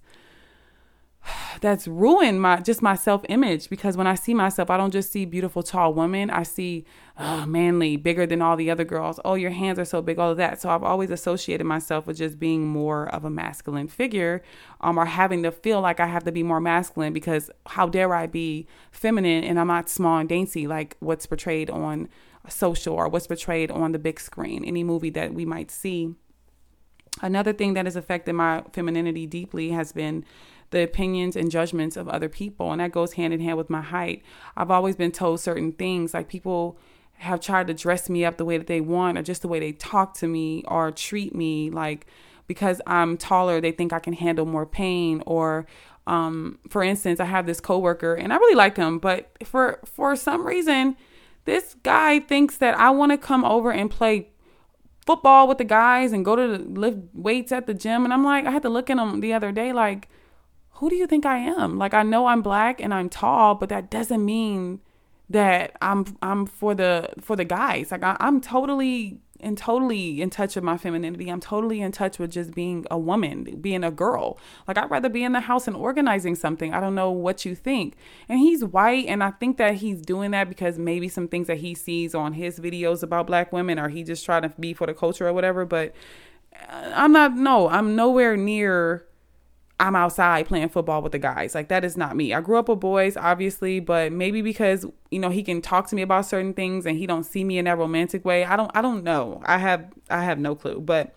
that's 1.60 1.88
ruined 1.88 2.40
my 2.40 2.60
just 2.60 2.82
my 2.82 2.94
self 2.94 3.24
image 3.28 3.68
because 3.68 3.96
when 3.96 4.06
I 4.06 4.14
see 4.14 4.34
myself, 4.34 4.70
I 4.70 4.76
don't 4.76 4.92
just 4.92 5.10
see 5.10 5.24
beautiful 5.24 5.62
tall 5.62 5.94
women. 5.94 6.30
I 6.30 6.42
see 6.42 6.84
oh, 7.18 7.46
manly, 7.46 7.96
bigger 7.96 8.26
than 8.26 8.40
all 8.40 8.56
the 8.56 8.70
other 8.70 8.84
girls. 8.84 9.18
Oh, 9.24 9.34
your 9.34 9.50
hands 9.50 9.78
are 9.78 9.84
so 9.84 10.00
big, 10.00 10.18
all 10.18 10.30
of 10.30 10.36
that. 10.36 10.60
So 10.60 10.70
I've 10.70 10.82
always 10.82 11.10
associated 11.10 11.64
myself 11.64 12.06
with 12.06 12.18
just 12.18 12.38
being 12.38 12.66
more 12.66 13.08
of 13.08 13.24
a 13.24 13.30
masculine 13.30 13.88
figure, 13.88 14.42
um, 14.80 14.98
or 14.98 15.06
having 15.06 15.42
to 15.42 15.50
feel 15.50 15.80
like 15.80 16.00
I 16.00 16.06
have 16.06 16.24
to 16.24 16.32
be 16.32 16.42
more 16.42 16.60
masculine 16.60 17.12
because 17.12 17.50
how 17.66 17.88
dare 17.88 18.14
I 18.14 18.26
be 18.26 18.66
feminine 18.90 19.44
and 19.44 19.58
I'm 19.58 19.68
not 19.68 19.88
small 19.88 20.18
and 20.18 20.28
dainty 20.28 20.66
like 20.66 20.96
what's 21.00 21.26
portrayed 21.26 21.70
on 21.70 22.08
social 22.48 22.94
or 22.94 23.08
what's 23.08 23.26
portrayed 23.26 23.70
on 23.70 23.92
the 23.92 23.98
big 23.98 24.20
screen, 24.20 24.64
any 24.64 24.84
movie 24.84 25.10
that 25.10 25.34
we 25.34 25.44
might 25.44 25.70
see. 25.70 26.14
Another 27.20 27.52
thing 27.52 27.74
that 27.74 27.86
has 27.86 27.96
affected 27.96 28.34
my 28.34 28.62
femininity 28.72 29.26
deeply 29.26 29.70
has 29.70 29.92
been 29.92 30.24
the 30.70 30.82
opinions 30.82 31.36
and 31.36 31.50
judgments 31.50 31.96
of 31.96 32.08
other 32.08 32.28
people. 32.28 32.72
And 32.72 32.80
that 32.80 32.92
goes 32.92 33.14
hand 33.14 33.32
in 33.32 33.40
hand 33.40 33.56
with 33.56 33.70
my 33.70 33.80
height. 33.80 34.22
I've 34.56 34.70
always 34.70 34.96
been 34.96 35.12
told 35.12 35.40
certain 35.40 35.72
things, 35.72 36.14
like 36.14 36.28
people 36.28 36.78
have 37.14 37.40
tried 37.40 37.66
to 37.66 37.74
dress 37.74 38.08
me 38.08 38.24
up 38.24 38.36
the 38.36 38.44
way 38.44 38.58
that 38.58 38.68
they 38.68 38.80
want, 38.80 39.18
or 39.18 39.22
just 39.22 39.42
the 39.42 39.48
way 39.48 39.58
they 39.58 39.72
talk 39.72 40.14
to 40.14 40.28
me 40.28 40.62
or 40.68 40.92
treat 40.92 41.34
me. 41.34 41.68
Like, 41.70 42.06
because 42.46 42.80
I'm 42.86 43.16
taller, 43.16 43.60
they 43.60 43.72
think 43.72 43.92
I 43.92 43.98
can 43.98 44.12
handle 44.12 44.46
more 44.46 44.66
pain. 44.66 45.22
Or, 45.26 45.66
um, 46.06 46.58
for 46.70 46.82
instance, 46.82 47.18
I 47.18 47.24
have 47.24 47.46
this 47.46 47.60
coworker, 47.60 48.14
and 48.14 48.32
I 48.32 48.36
really 48.36 48.54
like 48.54 48.76
him, 48.76 48.98
but 48.98 49.32
for 49.44 49.80
for 49.84 50.16
some 50.16 50.46
reason, 50.46 50.96
this 51.44 51.76
guy 51.82 52.20
thinks 52.20 52.58
that 52.58 52.78
I 52.78 52.90
want 52.90 53.12
to 53.12 53.18
come 53.18 53.44
over 53.44 53.72
and 53.72 53.90
play 53.90 54.30
football 55.06 55.48
with 55.48 55.58
the 55.58 55.64
guys 55.64 56.12
and 56.12 56.24
go 56.24 56.36
to 56.36 56.46
lift 56.58 56.98
weights 57.14 57.52
at 57.52 57.66
the 57.66 57.74
gym. 57.74 58.04
And 58.04 58.12
I'm 58.12 58.22
like, 58.22 58.44
I 58.44 58.50
had 58.50 58.62
to 58.62 58.68
look 58.68 58.90
at 58.90 58.98
him 58.98 59.20
the 59.20 59.32
other 59.32 59.50
day, 59.50 59.72
like, 59.72 60.08
who 60.78 60.88
do 60.88 60.96
you 60.96 61.06
think 61.06 61.26
I 61.26 61.38
am? 61.38 61.76
Like 61.76 61.92
I 61.92 62.02
know 62.02 62.26
I'm 62.26 62.40
black 62.40 62.80
and 62.80 62.94
I'm 62.94 63.08
tall, 63.08 63.56
but 63.56 63.68
that 63.68 63.90
doesn't 63.90 64.24
mean 64.24 64.80
that 65.28 65.76
I'm 65.82 66.16
I'm 66.22 66.46
for 66.46 66.74
the 66.74 67.10
for 67.20 67.34
the 67.34 67.44
guys. 67.44 67.90
Like 67.90 68.04
I, 68.04 68.16
I'm 68.20 68.40
totally 68.40 69.20
and 69.40 69.56
totally 69.56 70.20
in 70.20 70.30
touch 70.30 70.54
with 70.54 70.64
my 70.64 70.76
femininity. 70.76 71.28
I'm 71.28 71.40
totally 71.40 71.80
in 71.80 71.92
touch 71.92 72.18
with 72.18 72.30
just 72.30 72.54
being 72.54 72.86
a 72.90 72.98
woman, 72.98 73.60
being 73.60 73.82
a 73.82 73.90
girl. 73.90 74.38
Like 74.66 74.78
I'd 74.78 74.90
rather 74.90 75.08
be 75.08 75.24
in 75.24 75.32
the 75.32 75.40
house 75.40 75.66
and 75.66 75.76
organizing 75.76 76.36
something. 76.36 76.72
I 76.72 76.80
don't 76.80 76.94
know 76.94 77.10
what 77.10 77.44
you 77.44 77.56
think. 77.56 77.96
And 78.28 78.38
he's 78.38 78.64
white 78.64 79.06
and 79.06 79.22
I 79.22 79.32
think 79.32 79.56
that 79.58 79.74
he's 79.76 80.00
doing 80.00 80.30
that 80.30 80.48
because 80.48 80.78
maybe 80.78 81.08
some 81.08 81.26
things 81.26 81.48
that 81.48 81.58
he 81.58 81.74
sees 81.74 82.14
on 82.14 82.32
his 82.34 82.60
videos 82.60 83.02
about 83.02 83.26
black 83.26 83.52
women 83.52 83.78
or 83.78 83.88
he 83.88 84.04
just 84.04 84.24
trying 84.24 84.42
to 84.42 84.52
be 84.60 84.74
for 84.74 84.86
the 84.86 84.94
culture 84.94 85.26
or 85.26 85.32
whatever, 85.32 85.64
but 85.64 85.92
uh, 86.54 86.92
I'm 86.94 87.12
not 87.12 87.34
no, 87.34 87.68
I'm 87.68 87.96
nowhere 87.96 88.36
near 88.36 89.07
I'm 89.80 89.94
outside 89.94 90.46
playing 90.46 90.70
football 90.70 91.02
with 91.02 91.12
the 91.12 91.18
guys. 91.18 91.54
Like 91.54 91.68
that 91.68 91.84
is 91.84 91.96
not 91.96 92.16
me. 92.16 92.34
I 92.34 92.40
grew 92.40 92.58
up 92.58 92.68
with 92.68 92.80
boys, 92.80 93.16
obviously, 93.16 93.78
but 93.78 94.12
maybe 94.12 94.42
because 94.42 94.84
you 95.10 95.20
know 95.20 95.30
he 95.30 95.42
can 95.42 95.62
talk 95.62 95.86
to 95.88 95.96
me 95.96 96.02
about 96.02 96.26
certain 96.26 96.52
things 96.52 96.84
and 96.84 96.98
he 96.98 97.06
don't 97.06 97.24
see 97.24 97.44
me 97.44 97.58
in 97.58 97.66
that 97.66 97.78
romantic 97.78 98.24
way. 98.24 98.44
I 98.44 98.56
don't. 98.56 98.70
I 98.74 98.82
don't 98.82 99.04
know. 99.04 99.40
I 99.44 99.58
have. 99.58 99.92
I 100.10 100.24
have 100.24 100.38
no 100.38 100.56
clue. 100.56 100.80
But 100.80 101.14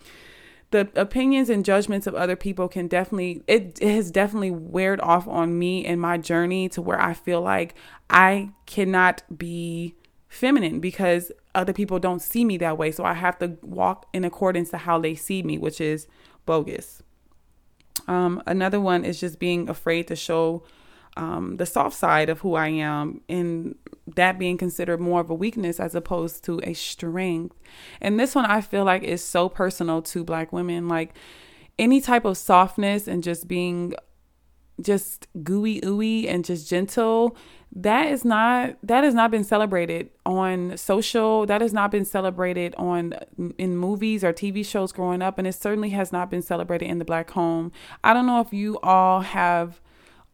the 0.69 0.89
opinions 0.95 1.49
and 1.49 1.65
judgments 1.65 2.05
of 2.05 2.13
other 2.13 2.35
people 2.35 2.67
can 2.67 2.87
definitely. 2.87 3.41
It, 3.47 3.79
it 3.81 3.95
has 3.95 4.11
definitely 4.11 4.51
weared 4.51 5.01
off 5.01 5.27
on 5.27 5.57
me 5.57 5.83
in 5.83 5.99
my 5.99 6.19
journey 6.19 6.69
to 6.69 6.83
where 6.83 7.01
I 7.01 7.13
feel 7.13 7.41
like 7.41 7.73
I 8.11 8.51
cannot 8.67 9.23
be 9.35 9.95
feminine 10.27 10.79
because 10.79 11.31
other 11.55 11.73
people 11.73 11.97
don't 11.97 12.21
see 12.21 12.45
me 12.45 12.57
that 12.57 12.77
way. 12.77 12.91
So 12.91 13.03
I 13.03 13.13
have 13.13 13.39
to 13.39 13.57
walk 13.63 14.05
in 14.13 14.23
accordance 14.23 14.69
to 14.69 14.77
how 14.77 14.99
they 14.99 15.15
see 15.15 15.41
me, 15.41 15.57
which 15.57 15.81
is 15.81 16.07
bogus. 16.45 17.01
Um, 18.11 18.43
another 18.45 18.81
one 18.81 19.05
is 19.05 19.21
just 19.21 19.39
being 19.39 19.69
afraid 19.69 20.09
to 20.09 20.17
show 20.17 20.63
um, 21.15 21.55
the 21.55 21.65
soft 21.65 21.95
side 21.95 22.27
of 22.27 22.41
who 22.41 22.55
I 22.55 22.67
am, 22.67 23.21
and 23.29 23.75
that 24.05 24.37
being 24.37 24.57
considered 24.57 24.99
more 24.99 25.21
of 25.21 25.29
a 25.29 25.33
weakness 25.33 25.79
as 25.79 25.95
opposed 25.95 26.43
to 26.43 26.59
a 26.63 26.73
strength. 26.73 27.55
And 28.01 28.19
this 28.19 28.35
one 28.35 28.45
I 28.45 28.59
feel 28.59 28.83
like 28.83 29.03
is 29.03 29.23
so 29.23 29.47
personal 29.47 30.01
to 30.01 30.25
Black 30.25 30.51
women. 30.51 30.89
Like 30.89 31.13
any 31.79 32.01
type 32.01 32.25
of 32.25 32.37
softness 32.37 33.07
and 33.07 33.23
just 33.23 33.47
being 33.47 33.93
just 34.81 35.27
gooey 35.43 35.79
ooey 35.81 36.27
and 36.27 36.45
just 36.45 36.69
gentle 36.69 37.35
that 37.73 38.07
is 38.07 38.25
not 38.25 38.75
that 38.83 39.03
has 39.03 39.13
not 39.13 39.31
been 39.31 39.43
celebrated 39.43 40.09
on 40.25 40.75
social 40.77 41.45
that 41.45 41.61
has 41.61 41.71
not 41.71 41.89
been 41.89 42.03
celebrated 42.03 42.75
on 42.77 43.13
in 43.57 43.77
movies 43.77 44.23
or 44.23 44.33
tv 44.33 44.65
shows 44.65 44.91
growing 44.91 45.21
up 45.21 45.37
and 45.37 45.47
it 45.47 45.53
certainly 45.53 45.91
has 45.91 46.11
not 46.11 46.29
been 46.29 46.41
celebrated 46.41 46.85
in 46.85 46.99
the 46.99 47.05
black 47.05 47.31
home. 47.31 47.71
I 48.03 48.13
don't 48.13 48.25
know 48.25 48.41
if 48.41 48.51
you 48.51 48.79
all 48.79 49.21
have 49.21 49.79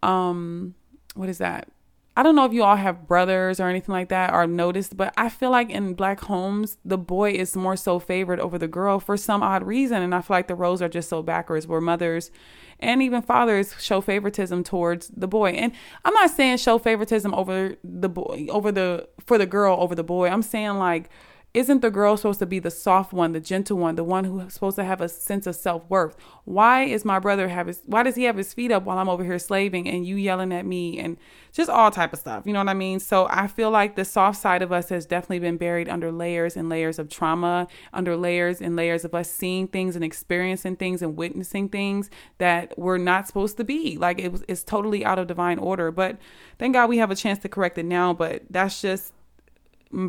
um 0.02 0.76
what 1.16 1.30
is 1.30 1.38
that 1.38 1.70
I 2.18 2.24
don't 2.24 2.36
know 2.36 2.46
if 2.46 2.52
you 2.52 2.64
all 2.64 2.76
have 2.76 3.08
brothers 3.08 3.60
or 3.60 3.70
anything 3.70 3.94
like 3.94 4.10
that 4.10 4.34
or 4.34 4.48
noticed, 4.48 4.98
but 4.98 5.14
I 5.16 5.30
feel 5.30 5.52
like 5.52 5.70
in 5.70 5.94
black 5.94 6.20
homes, 6.22 6.80
the 6.84 6.98
boy 6.98 7.34
is 7.34 7.56
more 7.56 7.76
so 7.76 8.00
favored 8.00 8.40
over 8.40 8.58
the 8.58 8.68
girl 8.68 9.00
for 9.00 9.18
some 9.18 9.44
odd 9.44 9.62
reason. 9.62 10.02
And 10.02 10.16
I 10.16 10.22
feel 10.22 10.36
like 10.36 10.48
the 10.48 10.56
roles 10.56 10.82
are 10.82 10.90
just 10.90 11.10
so 11.10 11.22
backwards 11.22 11.68
where 11.68 11.80
mothers 11.80 12.32
and 12.80 13.04
even 13.04 13.22
fathers 13.22 13.76
show 13.80 14.02
favoritism 14.02 14.64
towards 14.64 15.10
the 15.10 15.28
boy. 15.28 15.52
And 15.52 15.74
I'm 16.04 16.14
not 16.16 16.32
saying 16.32 16.58
show 16.58 16.80
favoritism 16.80 17.36
over 17.36 17.76
the 17.84 18.10
boy, 18.10 18.48
over 18.50 18.72
the, 18.72 19.08
for 19.20 19.38
the 19.38 19.46
girl 19.46 19.78
over 19.80 19.94
the 19.94 20.04
boy. 20.04 20.28
I'm 20.28 20.42
saying 20.42 20.80
like, 20.80 21.12
isn't 21.58 21.82
the 21.82 21.90
girl 21.90 22.16
supposed 22.16 22.38
to 22.38 22.46
be 22.46 22.60
the 22.60 22.70
soft 22.70 23.12
one, 23.12 23.32
the 23.32 23.40
gentle 23.40 23.80
one, 23.80 23.96
the 23.96 24.04
one 24.04 24.26
who's 24.26 24.54
supposed 24.54 24.76
to 24.76 24.84
have 24.84 25.02
a 25.02 25.10
sense 25.10 25.48
of 25.48 25.56
self 25.56 25.90
worth? 25.90 26.16
Why 26.46 26.84
is 26.84 27.04
my 27.04 27.18
brother 27.18 27.48
have 27.48 27.66
his? 27.66 27.82
Why 27.88 28.04
does 28.04 28.16
he 28.16 28.26
have 28.26 28.38
his 28.38 28.54
feet 28.54 28.72
up 28.72 28.84
while 28.84 29.00
I'm 29.00 29.10
over 29.10 29.24
here 29.24 29.40
slaving 29.40 29.88
and 29.88 30.06
you 30.06 30.18
yelling 30.18 30.54
at 30.54 30.68
me 30.68 31.00
and 31.00 31.18
just 31.52 31.68
all 31.68 31.90
type 31.90 32.14
of 32.14 32.20
stuff? 32.20 32.46
You 32.46 32.54
know 32.54 32.60
what 32.60 32.70
I 32.70 32.76
mean? 32.76 33.00
So 33.00 33.28
I 33.32 33.48
feel 33.48 33.72
like 33.72 33.96
the 33.96 34.06
soft 34.06 34.40
side 34.40 34.62
of 34.62 34.72
us 34.72 34.90
has 34.90 35.08
definitely 35.08 35.40
been 35.40 35.58
buried 35.58 35.90
under 35.90 36.12
layers 36.12 36.56
and 36.56 36.70
layers 36.70 37.00
of 37.00 37.10
trauma, 37.10 37.68
under 37.92 38.16
layers 38.16 38.62
and 38.62 38.76
layers 38.76 39.04
of 39.04 39.16
us 39.16 39.32
seeing 39.32 39.68
things 39.68 39.96
and 39.96 40.06
experiencing 40.06 40.76
things 40.76 41.02
and 41.02 41.18
witnessing 41.18 41.70
things 41.70 42.12
that 42.38 42.78
we're 42.78 43.00
not 43.00 43.26
supposed 43.26 43.58
to 43.58 43.64
be. 43.64 43.98
Like 43.98 44.20
it 44.20 44.32
was, 44.32 44.44
it's 44.48 44.64
totally 44.64 45.04
out 45.04 45.18
of 45.18 45.26
divine 45.26 45.58
order. 45.58 45.90
But 45.90 46.20
thank 46.60 46.74
God 46.74 46.88
we 46.88 47.00
have 47.00 47.10
a 47.10 47.16
chance 47.16 47.40
to 47.40 47.50
correct 47.50 47.80
it 47.80 47.86
now. 47.86 48.14
But 48.14 48.44
that's 48.52 48.80
just 48.80 49.14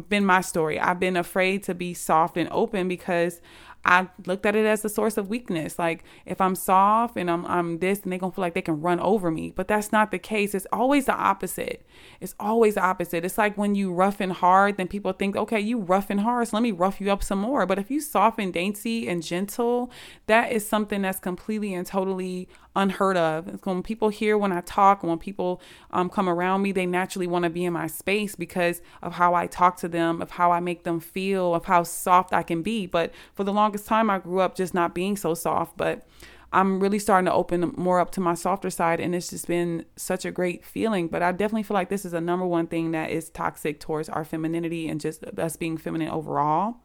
been 0.09 0.25
my 0.25 0.41
story. 0.41 0.79
I've 0.79 1.01
been 1.01 1.17
afraid 1.17 1.63
to 1.65 1.75
be 1.75 1.95
soft 1.95 2.37
and 2.37 2.49
open 2.51 2.89
because 2.89 3.41
I 3.85 4.09
looked 4.27 4.45
at 4.45 4.55
it 4.55 4.67
as 4.67 4.85
a 4.85 4.89
source 4.89 5.17
of 5.17 5.29
weakness. 5.29 5.79
Like 5.79 6.05
if 6.27 6.41
I'm 6.41 6.55
soft 6.55 7.17
and 7.17 7.31
I'm 7.31 7.47
I'm 7.47 7.79
this 7.79 8.03
and 8.03 8.13
they're 8.13 8.19
gonna 8.19 8.33
feel 8.33 8.43
like 8.43 8.55
they 8.55 8.63
can 8.63 8.81
run 8.81 9.01
over 9.01 9.31
me. 9.31 9.53
But 9.55 9.69
that's 9.69 9.93
not 9.93 10.11
the 10.11 10.19
case. 10.19 10.55
It's 10.55 10.67
always 10.73 11.07
the 11.07 11.15
opposite. 11.15 11.87
It's 12.21 12.35
always 12.39 12.75
the 12.75 12.83
opposite. 12.83 13.25
It's 13.25 13.39
like 13.39 13.57
when 13.57 13.75
you 13.75 13.93
rough 13.93 14.21
and 14.21 14.33
hard, 14.33 14.77
then 14.77 14.89
people 14.89 15.13
think, 15.13 15.37
okay, 15.37 15.61
you 15.61 15.79
rough 15.79 16.11
and 16.11 16.21
hard, 16.21 16.49
so 16.49 16.57
let 16.57 16.63
me 16.63 16.73
rough 16.73 17.01
you 17.01 17.11
up 17.11 17.23
some 17.23 17.41
more. 17.41 17.67
But 17.67 17.79
if 17.79 17.91
you 17.91 18.01
soft 18.01 18.39
and 18.39 18.53
dainty 18.53 19.09
and 19.09 19.23
gentle, 19.23 19.91
that 20.27 20.53
is 20.53 20.69
something 20.69 21.03
that's 21.03 21.21
completely 21.21 21.75
and 21.75 21.87
totally 21.87 22.49
unheard 22.79 23.17
of. 23.17 23.49
It's 23.49 23.67
when 23.67 23.83
people 23.83 24.09
hear 24.09 24.39
when 24.39 24.53
I 24.53 24.61
talk, 24.61 25.03
when 25.03 25.19
people 25.19 25.61
um, 25.91 26.09
come 26.09 26.29
around 26.29 26.63
me, 26.63 26.73
they 26.73 26.87
naturally 26.87 27.27
want 27.27 27.43
to 27.43 27.51
be 27.51 27.65
in 27.65 27.73
my 27.73 27.87
space 27.87 28.37
because 28.37 28.81
of 29.03 29.15
how 29.15 29.35
I 29.35 29.47
talk 29.47 29.77
to 29.79 29.89
them, 29.89 30.23
of 30.23 30.33
how 30.33 30.53
I 30.53 30.61
make 30.61 30.85
them 30.85 31.01
feel, 31.01 31.55
of 31.55 31.65
how 31.65 31.83
soft 31.83 32.33
I 32.33 32.43
can 32.43 32.63
be. 32.63 32.87
But 32.87 33.13
for 33.35 33.45
the 33.45 33.53
longest 33.69 33.87
time, 33.87 34.09
I 34.09 34.19
grew 34.19 34.41
up 34.41 34.55
just 34.55 34.73
not 34.73 34.95
being 34.95 35.17
so 35.17 35.35
soft. 35.35 35.77
But 35.77 36.07
I'm 36.53 36.81
really 36.81 36.99
starting 36.99 37.27
to 37.27 37.33
open 37.33 37.75
more 37.77 38.01
up 38.01 38.11
to 38.13 38.21
my 38.21 38.35
softer 38.35 38.71
side, 38.71 39.01
and 39.01 39.15
it's 39.15 39.29
just 39.29 39.47
been 39.47 39.85
such 39.97 40.25
a 40.25 40.31
great 40.31 40.65
feeling. 40.65 41.09
But 41.09 41.23
I 41.23 41.33
definitely 41.33 41.65
feel 41.65 41.75
like 41.75 41.91
this 41.91 42.05
is 42.05 42.15
a 42.15 42.21
number 42.21 42.47
one 42.47 42.67
thing 42.67 42.93
that 42.93 43.11
is 43.11 43.29
toxic 43.29 43.81
towards 43.81 44.09
our 44.09 44.25
femininity 44.25 44.89
and 44.89 45.01
just 45.01 45.25
us 45.25 45.57
being 45.57 45.77
feminine 45.77 46.09
overall. 46.09 46.77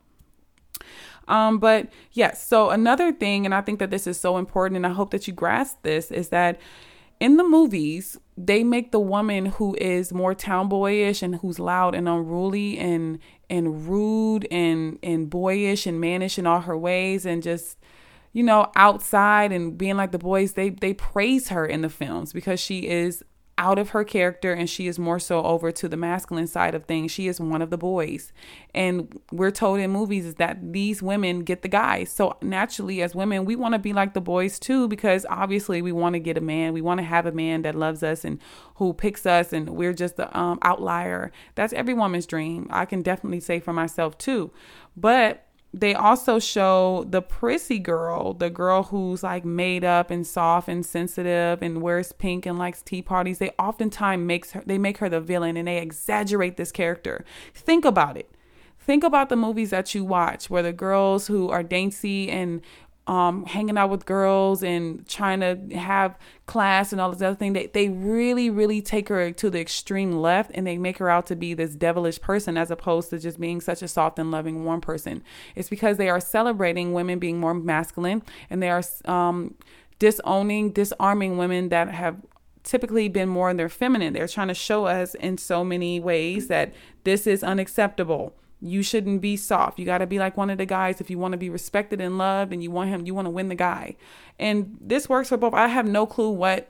Um, 1.30 1.60
but 1.60 1.88
yes, 2.12 2.46
so 2.46 2.70
another 2.70 3.14
thing, 3.14 3.46
and 3.46 3.56
I 3.56 3.62
think 3.62 3.80
that 3.80 3.90
this 3.90 4.06
is 4.06 4.20
so 4.20 4.38
important, 4.38 4.76
and 4.76 4.86
I 4.86 4.90
hope 4.90 5.12
that 5.12 5.26
you 5.26 5.34
grasp 5.34 5.82
this, 5.84 6.12
is 6.12 6.30
that 6.30 6.60
in 7.20 7.38
the 7.38 7.44
movies, 7.44 8.18
they 8.38 8.64
make 8.64 8.92
the 8.92 9.00
woman 9.00 9.46
who 9.46 9.76
is 9.76 10.14
more 10.14 10.34
tomboyish 10.34 11.22
and 11.22 11.36
who's 11.36 11.60
loud 11.60 11.96
and 11.96 12.10
unruly 12.10 12.78
and 12.78 13.20
and 13.50 13.88
rude 13.88 14.48
and 14.50 14.98
and 15.04 15.30
boyish 15.30 15.86
and 15.86 16.02
mannish 16.02 16.40
in 16.40 16.48
all 16.48 16.62
her 16.62 16.78
ways 16.78 17.26
and 17.26 17.44
just 17.44 17.78
you 18.32 18.42
know 18.42 18.72
outside 18.76 19.52
and 19.52 19.78
being 19.78 19.96
like 19.96 20.12
the 20.12 20.18
boys 20.18 20.54
they 20.54 20.70
they 20.70 20.94
praise 20.94 21.50
her 21.50 21.66
in 21.66 21.82
the 21.82 21.90
films 21.90 22.34
because 22.34 22.60
she 22.60 22.88
is 22.88 23.24
out 23.58 23.78
of 23.78 23.90
her 23.90 24.04
character 24.04 24.52
and 24.52 24.70
she 24.70 24.88
is 24.88 24.98
more 24.98 25.20
so 25.20 25.44
over 25.44 25.72
to 25.72 25.88
the 25.88 25.98
masculine 25.98 26.48
side 26.48 26.74
of 26.74 26.86
things. 26.86 27.12
She 27.12 27.28
is 27.28 27.40
one 27.40 27.62
of 27.62 27.70
the 27.70 27.78
boys. 27.78 28.34
And 28.74 29.20
we're 29.32 29.52
told 29.52 29.80
in 29.80 29.92
movies 29.92 30.26
is 30.26 30.36
that 30.36 30.74
these 30.74 31.04
women 31.04 31.44
get 31.44 31.62
the 31.62 31.68
guys. 31.68 32.12
So 32.12 32.38
naturally 32.42 33.02
as 33.04 33.14
women, 33.14 33.46
we 33.46 33.56
want 33.56 33.74
to 33.74 33.80
be 33.80 33.94
like 33.94 34.14
the 34.14 34.22
boys 34.22 34.58
too 34.58 34.88
because 34.88 35.26
obviously 35.30 35.82
we 35.82 35.92
want 35.92 36.14
to 36.14 36.20
get 36.20 36.38
a 36.38 36.42
man. 36.42 36.74
We 36.74 36.82
want 36.82 37.00
to 37.00 37.06
have 37.06 37.26
a 37.26 37.32
man 37.32 37.62
that 37.62 37.76
loves 37.76 38.02
us 38.02 38.26
and 38.26 38.40
who 38.76 38.94
picks 38.94 39.26
us 39.26 39.54
and 39.54 39.70
we're 39.70 39.94
just 39.94 40.16
the 40.16 40.36
um, 40.38 40.58
outlier. 40.64 41.32
That's 41.54 41.74
every 41.74 41.94
woman's 41.94 42.26
dream. 42.26 42.68
I 42.72 42.86
can 42.86 43.04
definitely 43.04 43.40
say 43.40 43.60
for 43.60 43.74
myself 43.74 44.18
too. 44.18 44.52
But 44.98 45.46
they 45.74 45.96
also 45.96 46.38
show 46.38 47.04
the 47.10 47.22
prissy 47.22 47.80
girl, 47.80 48.34
the 48.34 48.52
girl 48.52 48.84
who's 48.84 49.24
like 49.24 49.44
made 49.44 49.84
up 49.84 50.12
and 50.12 50.26
soft 50.26 50.68
and 50.68 50.86
sensitive 50.86 51.64
and 51.64 51.82
wears 51.82 52.12
pink 52.12 52.46
and 52.46 52.60
likes 52.60 52.84
tea 52.84 53.02
parties. 53.02 53.40
They 53.40 53.52
oftentimes 53.58 54.24
makes 54.24 54.52
her 54.52 54.62
they 54.66 54.78
make 54.78 55.00
her 55.00 55.10
the 55.10 55.20
villain 55.20 55.58
and 55.58 55.68
they 55.68 55.80
exaggerate 55.80 56.58
this 56.58 56.72
character. 56.72 57.26
Think 57.56 57.86
about 57.86 58.18
it. 58.18 58.30
Think 58.80 59.04
about 59.04 59.30
the 59.30 59.36
movies 59.36 59.72
that 59.72 59.96
you 59.96 60.06
watch 60.06 60.50
where 60.50 60.62
the 60.62 60.74
girls 60.74 61.26
who 61.26 61.50
are 61.50 61.64
dainty 61.64 62.30
and 62.30 62.62
um, 63.06 63.46
hanging 63.46 63.78
out 63.78 63.90
with 63.90 64.06
girls 64.06 64.64
and 64.64 65.06
trying 65.08 65.42
to 65.42 65.78
have 65.78 66.18
class 66.46 66.92
and 66.92 67.02
all 67.02 67.12
this 67.12 67.22
other 67.22 67.36
thing. 67.36 67.54
They, 67.54 67.68
they 67.68 67.90
really, 67.90 68.50
really 68.50 68.82
take 68.82 69.10
her 69.10 69.32
to 69.32 69.50
the 69.50 69.60
extreme 69.60 70.14
left 70.14 70.52
and 70.54 70.66
they 70.66 70.78
make 70.78 71.00
her 71.00 71.10
out 71.10 71.26
to 71.28 71.36
be 71.36 71.54
this 71.54 71.76
devilish 71.76 72.22
person 72.22 72.58
as 72.58 72.72
opposed 72.72 73.10
to 73.10 73.20
just 73.20 73.40
being 73.40 73.60
such 73.60 73.82
a 73.82 73.88
soft 73.88 74.20
and 74.20 74.32
loving, 74.32 74.64
warm 74.64 74.80
person. 74.80 75.22
It's 75.56 75.70
because 75.70 75.98
they 75.98 76.10
are 76.10 76.22
celebrating 76.22 76.94
women 76.94 77.20
being 77.20 77.40
more 77.40 77.54
masculine 77.54 78.24
and 78.50 78.64
they 78.64 78.70
are 78.70 78.84
um, 79.06 79.56
disowning, 80.00 80.72
disarming 80.72 81.38
women 81.38 81.70
that 81.70 81.90
have 81.90 82.18
typically 82.64 83.10
been 83.10 83.28
more 83.28 83.50
in 83.50 83.58
their 83.58 83.68
feminine. 83.68 84.14
They're 84.14 84.28
trying 84.30 84.48
to 84.48 84.54
show 84.54 84.86
us 84.86 85.16
in 85.16 85.38
so 85.38 85.66
many 85.66 86.00
ways 86.00 86.48
that 86.48 86.74
this 87.04 87.28
is 87.28 87.44
unacceptable 87.44 88.34
you 88.64 88.82
shouldn't 88.82 89.22
be 89.22 89.36
soft. 89.36 89.78
You 89.78 89.86
got 89.86 89.98
to 89.98 90.08
be 90.08 90.20
like 90.20 90.38
one 90.38 90.50
of 90.50 90.58
the 90.58 90.66
guys 90.66 91.02
if 91.02 91.10
you 91.10 91.20
want 91.20 91.34
to 91.34 91.38
be 91.38 91.50
respected 91.50 92.00
and 92.00 92.18
loved 92.18 92.54
and 92.54 92.64
you 92.64 92.72
want 92.72 92.90
him, 92.90 93.06
you 93.06 93.14
want 93.14 93.26
to 93.26 93.30
win 93.30 93.50
the 93.50 93.56
guy. 93.56 93.98
And 94.40 94.78
this 94.80 95.10
works 95.10 95.30
for 95.30 95.38
both. 95.38 95.54
I 95.54 95.68
have 95.68 95.86
no 95.86 96.06
clue 96.06 96.30
what 96.30 96.70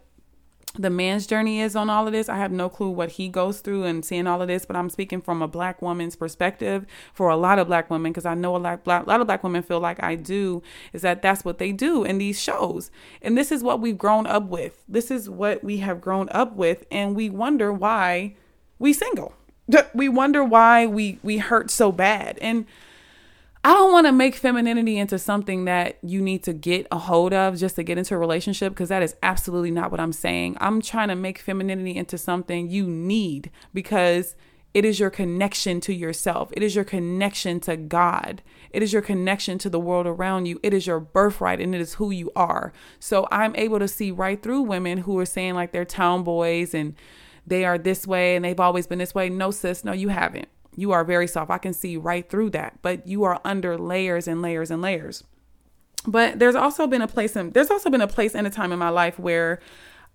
the 0.76 0.90
man's 0.90 1.28
journey 1.28 1.62
is 1.62 1.76
on 1.76 1.92
all 1.92 2.08
of 2.08 2.14
this. 2.14 2.30
I 2.30 2.38
have 2.38 2.52
no 2.52 2.68
clue 2.68 2.90
what 2.90 3.12
he 3.12 3.30
goes 3.30 3.60
through 3.60 3.84
and 3.84 4.04
seeing 4.04 4.26
all 4.26 4.42
of 4.42 4.48
this, 4.48 4.66
but 4.66 4.76
I'm 4.76 4.90
speaking 4.90 5.22
from 5.22 5.44
a 5.44 5.48
black 5.48 5.84
woman's 5.84 6.16
perspective 6.16 6.88
for 7.14 7.30
a 7.30 7.38
lot 7.38 7.60
of 7.60 7.68
black 7.68 7.92
women 7.92 8.12
because 8.12 8.26
I 8.26 8.34
know 8.34 8.56
a 8.56 8.58
lot, 8.58 8.82
a 8.88 9.04
lot 9.04 9.22
of 9.22 9.28
black 9.28 9.44
women 9.44 9.62
feel 9.62 9.80
like 9.80 10.02
I 10.02 10.16
do 10.16 10.64
is 10.92 11.04
that 11.04 11.22
that's 11.22 11.46
what 11.46 11.60
they 11.60 11.72
do 11.72 12.04
in 12.04 12.18
these 12.18 12.42
shows. 12.42 12.90
And 13.22 13.38
this 13.38 13.52
is 13.52 13.62
what 13.62 13.82
we've 13.82 13.98
grown 13.98 14.26
up 14.26 14.48
with. 14.48 14.84
This 14.88 15.12
is 15.12 15.30
what 15.30 15.64
we 15.64 15.78
have 15.78 16.02
grown 16.02 16.28
up 16.30 16.56
with 16.56 16.86
and 16.90 17.16
we 17.16 17.30
wonder 17.30 17.72
why 17.72 18.36
we 18.80 18.94
single 18.94 19.36
we 19.94 20.10
wonder 20.10 20.44
why 20.44 20.86
we 20.86 21.20
we 21.24 21.38
hurt 21.38 21.72
so 21.72 21.92
bad 21.92 22.38
and 22.40 22.66
I 23.66 23.72
don't 23.72 23.94
want 23.94 24.08
to 24.08 24.12
make 24.12 24.36
femininity 24.36 24.98
into 24.98 25.18
something 25.18 25.64
that 25.66 25.98
you 26.04 26.22
need 26.22 26.44
to 26.44 26.54
get 26.54 26.86
a 26.92 26.98
hold 26.98 27.32
of 27.32 27.58
just 27.58 27.78
to 27.78 27.84
get 27.84 27.98
into 27.98 28.14
a 28.14 28.18
relationship 28.18 28.74
because 28.74 28.90
that 28.90 29.02
is 29.02 29.16
absolutely 29.24 29.72
not 29.72 29.90
what 29.90 30.02
I'm 30.02 30.12
saying. 30.12 30.58
I'm 30.60 30.82
trying 30.82 31.08
to 31.08 31.16
make 31.16 31.40
femininity 31.40 31.96
into 31.96 32.18
something 32.18 32.70
you 32.70 32.86
need 32.86 33.52
because 33.74 34.36
it 34.74 34.84
is 34.84 35.00
your 35.00 35.10
connection 35.10 35.80
to 35.82 35.94
yourself. 35.94 36.52
It 36.52 36.62
is 36.62 36.76
your 36.76 36.84
connection 36.84 37.62
to 37.62 37.78
God. 37.78 38.42
It 38.72 38.84
is 38.84 38.92
your 38.92 39.02
connection 39.02 39.58
to 39.60 39.70
the 39.70 39.80
world 39.80 40.08
around 40.08 40.46
you. 40.46 40.60
It 40.62 40.74
is 40.74 40.86
your 40.86 41.00
birthright 41.00 41.62
and 41.62 41.74
it 41.74 41.80
is 41.80 41.94
who 41.94 42.12
you 42.12 42.34
are. 42.36 42.74
So 43.00 43.30
I'm 43.32 43.56
able 43.56 43.80
to 43.80 43.88
see 43.88 44.12
right 44.12 44.42
through 44.42 44.64
women 44.64 45.00
who 45.00 45.18
are 45.20 45.26
saying 45.26 45.54
like 45.54 45.72
they're 45.72 45.86
tomboys 45.86 46.74
and 46.74 46.96
they 47.46 47.66
are 47.66 47.78
this 47.78 48.08
way 48.08 48.36
and 48.36 48.46
they've 48.46 48.60
always 48.60 48.88
been 48.88 49.00
this 49.00 49.16
way. 49.16 49.30
No, 49.30 49.52
sis, 49.52 49.84
no, 49.84 49.92
you 49.92 50.10
haven't. 50.10 50.48
You 50.76 50.92
are 50.92 51.04
very 51.04 51.28
soft. 51.28 51.52
I 51.52 51.58
can 51.58 51.74
see 51.74 51.98
right 51.98 52.28
through 52.28 52.52
that, 52.52 52.80
but 52.82 53.06
you 53.08 53.24
are 53.24 53.40
under 53.46 53.78
layers 53.78 54.28
and 54.28 54.42
layers 54.42 54.72
and 54.72 54.82
layers. 54.82 55.24
But 56.06 56.40
there's 56.40 56.56
also 56.56 56.88
been 56.88 57.02
a 57.02 57.08
place 57.08 57.36
in 57.36 57.52
there's 57.52 57.70
also 57.70 57.90
been 57.90 58.02
a 58.02 58.08
place 58.08 58.36
and 58.36 58.48
a 58.48 58.50
time 58.50 58.72
in 58.72 58.80
my 58.80 58.90
life 58.90 59.20
where 59.20 59.60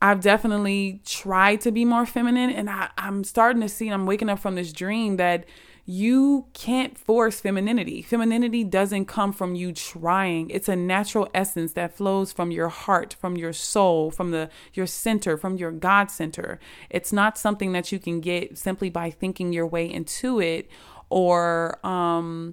I've 0.03 0.21
definitely 0.21 1.01
tried 1.05 1.61
to 1.63 1.73
be 1.73 1.85
more 1.85 2.07
feminine 2.07 2.51
and 2.51 2.69
I, 2.69 2.91
I'm 2.99 3.25
starting 3.25 3.63
to 3.63 3.69
see 3.69 3.89
I'm 3.89 4.07
waking 4.07 4.29
up 4.29 4.39
from 4.39 4.55
this 4.55 4.73
dream 4.73 5.17
that 5.17 5.45
you 5.91 6.45
can't 6.53 6.99
force 6.99 7.41
femininity. 7.41 8.03
Femininity 8.03 8.63
doesn't 8.63 9.07
come 9.07 9.33
from 9.33 9.55
you 9.55 9.73
trying. 9.73 10.51
It's 10.51 10.69
a 10.69 10.77
natural 10.77 11.31
essence 11.33 11.73
that 11.73 11.97
flows 11.97 12.31
from 12.31 12.51
your 12.51 12.69
heart, 12.69 13.17
from 13.19 13.39
your 13.39 13.55
soul, 13.55 14.11
from 14.11 14.31
the 14.31 14.51
your 14.75 14.87
center, 14.87 15.39
from 15.39 15.57
your 15.57 15.73
God 15.73 16.11
center. 16.11 16.61
It's 16.91 17.11
not 17.11 17.39
something 17.39 17.73
that 17.73 17.91
you 17.91 17.99
can 17.99 18.21
get 18.21 18.59
simply 18.59 18.91
by 18.91 19.09
thinking 19.09 19.55
your 19.55 19.67
way 19.67 19.91
into 19.91 20.43
it 20.43 20.69
or 21.09 21.85
um 21.87 22.53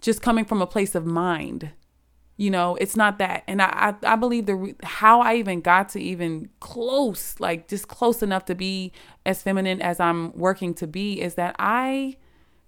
just 0.00 0.20
coming 0.20 0.44
from 0.44 0.60
a 0.60 0.66
place 0.66 0.96
of 0.96 1.06
mind. 1.06 1.70
You 2.36 2.50
know, 2.50 2.74
it's 2.80 2.96
not 2.96 3.18
that. 3.18 3.44
And 3.46 3.62
I, 3.62 3.94
I, 4.02 4.14
I 4.14 4.16
believe 4.16 4.46
the 4.46 4.74
how 4.82 5.20
I 5.20 5.36
even 5.36 5.60
got 5.60 5.90
to 5.90 6.00
even 6.00 6.48
close, 6.58 7.38
like 7.38 7.68
just 7.68 7.86
close 7.86 8.24
enough 8.24 8.44
to 8.46 8.56
be 8.56 8.90
as 9.24 9.40
feminine 9.40 9.80
as 9.80 10.00
I'm 10.00 10.36
working 10.36 10.74
to 10.74 10.88
be, 10.88 11.22
is 11.22 11.36
that 11.36 11.54
I 11.60 12.16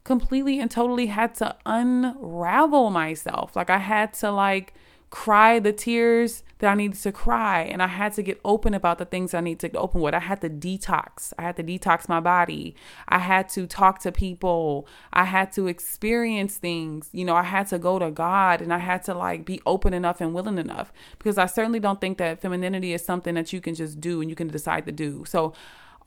completely 0.08 0.58
and 0.58 0.70
totally 0.70 1.08
had 1.08 1.34
to 1.34 1.54
unravel 1.66 2.88
myself. 2.88 3.54
Like 3.54 3.68
I 3.68 3.76
had 3.76 4.14
to 4.14 4.30
like 4.30 4.72
cry 5.10 5.58
the 5.58 5.72
tears 5.72 6.42
that 6.60 6.70
I 6.70 6.74
needed 6.74 6.98
to 7.02 7.12
cry 7.12 7.60
and 7.60 7.82
I 7.82 7.88
had 7.88 8.14
to 8.14 8.22
get 8.22 8.40
open 8.42 8.72
about 8.72 8.96
the 8.96 9.04
things 9.04 9.34
I 9.34 9.42
need 9.42 9.58
to 9.60 9.70
open 9.76 10.00
with. 10.00 10.14
I 10.14 10.20
had 10.20 10.40
to 10.40 10.48
detox. 10.48 11.34
I 11.38 11.42
had 11.42 11.56
to 11.56 11.62
detox 11.62 12.08
my 12.08 12.20
body. 12.20 12.74
I 13.06 13.18
had 13.18 13.50
to 13.50 13.66
talk 13.66 13.98
to 14.00 14.10
people. 14.10 14.88
I 15.12 15.26
had 15.26 15.52
to 15.52 15.66
experience 15.66 16.56
things. 16.56 17.10
You 17.12 17.26
know, 17.26 17.36
I 17.36 17.42
had 17.42 17.66
to 17.68 17.78
go 17.78 17.98
to 17.98 18.10
God 18.10 18.62
and 18.62 18.72
I 18.72 18.78
had 18.78 19.04
to 19.04 19.14
like 19.14 19.44
be 19.44 19.60
open 19.66 19.92
enough 19.92 20.22
and 20.22 20.32
willing 20.32 20.56
enough 20.56 20.90
because 21.18 21.36
I 21.36 21.44
certainly 21.44 21.80
don't 21.80 22.00
think 22.00 22.16
that 22.16 22.40
femininity 22.40 22.94
is 22.94 23.04
something 23.04 23.34
that 23.34 23.52
you 23.52 23.60
can 23.60 23.74
just 23.74 24.00
do 24.00 24.22
and 24.22 24.30
you 24.30 24.36
can 24.36 24.48
decide 24.48 24.86
to 24.86 24.92
do. 24.92 25.26
So 25.26 25.52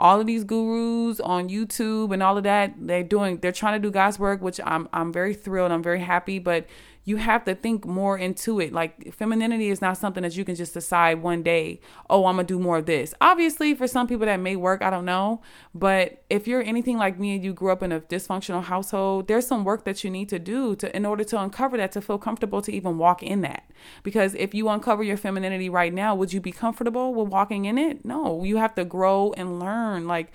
all 0.01 0.19
of 0.19 0.25
these 0.25 0.43
gurus 0.43 1.19
on 1.19 1.47
YouTube 1.47 2.11
and 2.11 2.23
all 2.23 2.35
of 2.35 2.43
that, 2.43 2.73
they're 2.77 3.03
doing 3.03 3.37
they're 3.37 3.51
trying 3.51 3.79
to 3.79 3.87
do 3.87 3.91
God's 3.91 4.17
work, 4.17 4.41
which 4.41 4.59
I'm 4.65 4.89
I'm 4.91 5.13
very 5.13 5.35
thrilled, 5.35 5.71
I'm 5.71 5.83
very 5.83 5.99
happy, 5.99 6.39
but 6.39 6.65
you 7.03 7.17
have 7.17 7.43
to 7.45 7.55
think 7.55 7.85
more 7.85 8.17
into 8.17 8.59
it. 8.59 8.71
Like 8.71 9.13
femininity 9.13 9.69
is 9.69 9.81
not 9.81 9.97
something 9.97 10.21
that 10.21 10.35
you 10.35 10.45
can 10.45 10.55
just 10.55 10.73
decide 10.73 11.23
one 11.23 11.41
day, 11.41 11.79
oh, 12.09 12.25
I'm 12.25 12.35
gonna 12.35 12.47
do 12.47 12.59
more 12.59 12.77
of 12.77 12.85
this. 12.85 13.13
Obviously, 13.19 13.73
for 13.73 13.87
some 13.87 14.07
people 14.07 14.25
that 14.27 14.39
may 14.39 14.55
work, 14.55 14.83
I 14.83 14.91
don't 14.91 15.05
know. 15.05 15.41
But 15.73 16.23
if 16.29 16.47
you're 16.47 16.61
anything 16.61 16.97
like 16.97 17.17
me 17.17 17.35
and 17.35 17.43
you 17.43 17.53
grew 17.53 17.71
up 17.71 17.81
in 17.81 17.91
a 17.91 18.01
dysfunctional 18.01 18.63
household, 18.63 19.27
there's 19.27 19.47
some 19.47 19.63
work 19.63 19.83
that 19.85 20.03
you 20.03 20.11
need 20.11 20.29
to 20.29 20.37
do 20.37 20.75
to 20.75 20.95
in 20.95 21.05
order 21.05 21.23
to 21.23 21.41
uncover 21.41 21.75
that 21.77 21.91
to 21.93 22.01
feel 22.01 22.19
comfortable 22.19 22.61
to 22.61 22.71
even 22.71 22.99
walk 22.99 23.23
in 23.23 23.41
that. 23.41 23.69
Because 24.03 24.35
if 24.35 24.53
you 24.53 24.69
uncover 24.69 25.01
your 25.01 25.17
femininity 25.17 25.69
right 25.69 25.93
now, 25.93 26.13
would 26.13 26.31
you 26.33 26.39
be 26.39 26.51
comfortable 26.51 27.15
with 27.15 27.29
walking 27.29 27.65
in 27.65 27.79
it? 27.79 28.05
No, 28.05 28.43
you 28.43 28.57
have 28.57 28.75
to 28.75 28.85
grow 28.85 29.33
and 29.35 29.59
learn. 29.59 30.07
Like 30.07 30.31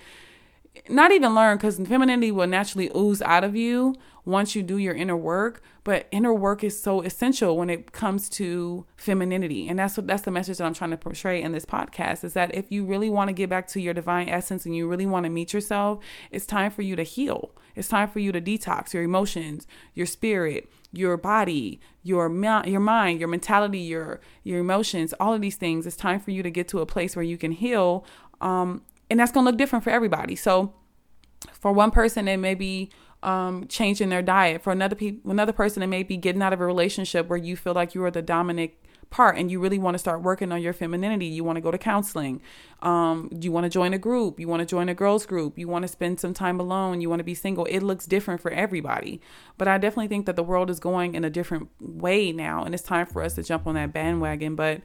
not 0.89 1.11
even 1.11 1.33
learn 1.33 1.57
because 1.57 1.77
femininity 1.77 2.31
will 2.31 2.47
naturally 2.47 2.91
ooze 2.95 3.21
out 3.21 3.43
of 3.43 3.55
you 3.55 3.95
once 4.27 4.55
you 4.55 4.61
do 4.61 4.77
your 4.77 4.93
inner 4.93 5.15
work. 5.15 5.61
But 5.85 6.07
inner 6.11 6.33
work 6.33 6.61
is 6.61 6.79
so 6.79 7.01
essential 7.01 7.55
when 7.55 7.69
it 7.69 7.93
comes 7.93 8.27
to 8.31 8.85
femininity. 8.97 9.69
And 9.69 9.79
that's 9.79 9.95
what 9.95 10.05
that's 10.05 10.23
the 10.23 10.31
message 10.31 10.57
that 10.57 10.65
I'm 10.65 10.73
trying 10.73 10.91
to 10.91 10.97
portray 10.97 11.41
in 11.41 11.53
this 11.53 11.65
podcast 11.65 12.25
is 12.25 12.33
that 12.33 12.53
if 12.53 12.69
you 12.69 12.83
really 12.83 13.09
want 13.09 13.29
to 13.29 13.33
get 13.33 13.49
back 13.49 13.67
to 13.69 13.79
your 13.79 13.93
divine 13.93 14.27
essence 14.27 14.65
and 14.65 14.75
you 14.75 14.85
really 14.85 15.05
want 15.05 15.23
to 15.23 15.29
meet 15.29 15.53
yourself, 15.53 16.03
it's 16.29 16.45
time 16.45 16.71
for 16.71 16.81
you 16.81 16.97
to 16.97 17.03
heal. 17.03 17.51
It's 17.73 17.87
time 17.87 18.09
for 18.09 18.19
you 18.19 18.33
to 18.33 18.41
detox 18.41 18.93
your 18.93 19.03
emotions, 19.03 19.65
your 19.93 20.05
spirit, 20.05 20.69
your 20.91 21.15
body, 21.15 21.79
your 22.03 22.29
your 22.65 22.81
mind, 22.81 23.19
your 23.21 23.29
mentality, 23.29 23.79
your 23.79 24.19
your 24.43 24.59
emotions, 24.59 25.13
all 25.21 25.33
of 25.33 25.39
these 25.39 25.55
things. 25.55 25.87
It's 25.87 25.95
time 25.95 26.19
for 26.19 26.31
you 26.31 26.43
to 26.43 26.51
get 26.51 26.67
to 26.69 26.79
a 26.79 26.85
place 26.85 27.15
where 27.15 27.23
you 27.23 27.37
can 27.37 27.53
heal. 27.53 28.05
Um, 28.41 28.81
and 29.09 29.21
that's 29.21 29.31
gonna 29.31 29.49
look 29.49 29.57
different 29.57 29.85
for 29.85 29.89
everybody. 29.91 30.35
So, 30.35 30.73
for 31.53 31.71
one 31.71 31.91
person, 31.91 32.27
it 32.27 32.37
may 32.37 32.55
be 32.55 32.91
um, 33.23 33.67
changing 33.67 34.09
their 34.09 34.21
diet. 34.21 34.61
For 34.61 34.71
another 34.71 34.95
pe- 34.95 35.17
another 35.25 35.53
person, 35.53 35.83
it 35.83 35.87
may 35.87 36.03
be 36.03 36.17
getting 36.17 36.41
out 36.41 36.53
of 36.53 36.61
a 36.61 36.65
relationship 36.65 37.27
where 37.27 37.37
you 37.37 37.55
feel 37.55 37.73
like 37.73 37.95
you 37.95 38.03
are 38.03 38.11
the 38.11 38.21
dominant 38.21 38.71
part 39.09 39.37
and 39.37 39.49
you 39.49 39.59
really 39.59 39.79
want 39.79 39.95
to 39.95 39.99
start 39.99 40.21
working 40.21 40.51
on 40.51 40.61
your 40.61 40.73
femininity, 40.73 41.25
you 41.25 41.43
want 41.43 41.55
to 41.55 41.61
go 41.61 41.71
to 41.71 41.77
counseling, 41.77 42.41
um, 42.81 43.29
you 43.39 43.51
want 43.51 43.63
to 43.63 43.69
join 43.69 43.93
a 43.93 43.97
group, 43.97 44.39
you 44.39 44.47
want 44.47 44.59
to 44.59 44.65
join 44.65 44.89
a 44.89 44.93
girls 44.93 45.25
group, 45.25 45.57
you 45.57 45.67
want 45.67 45.83
to 45.83 45.87
spend 45.87 46.19
some 46.19 46.33
time 46.33 46.59
alone, 46.59 47.01
you 47.01 47.09
want 47.09 47.19
to 47.19 47.23
be 47.23 47.33
single. 47.33 47.65
It 47.65 47.79
looks 47.79 48.05
different 48.05 48.41
for 48.41 48.51
everybody. 48.51 49.21
But 49.57 49.67
I 49.67 49.77
definitely 49.77 50.09
think 50.09 50.25
that 50.25 50.35
the 50.35 50.43
world 50.43 50.69
is 50.69 50.79
going 50.79 51.15
in 51.15 51.23
a 51.23 51.29
different 51.29 51.69
way 51.79 52.31
now 52.31 52.63
and 52.63 52.73
it's 52.73 52.83
time 52.83 53.05
for 53.05 53.23
us 53.23 53.35
to 53.35 53.43
jump 53.43 53.65
on 53.65 53.75
that 53.75 53.93
bandwagon. 53.93 54.55
But 54.55 54.81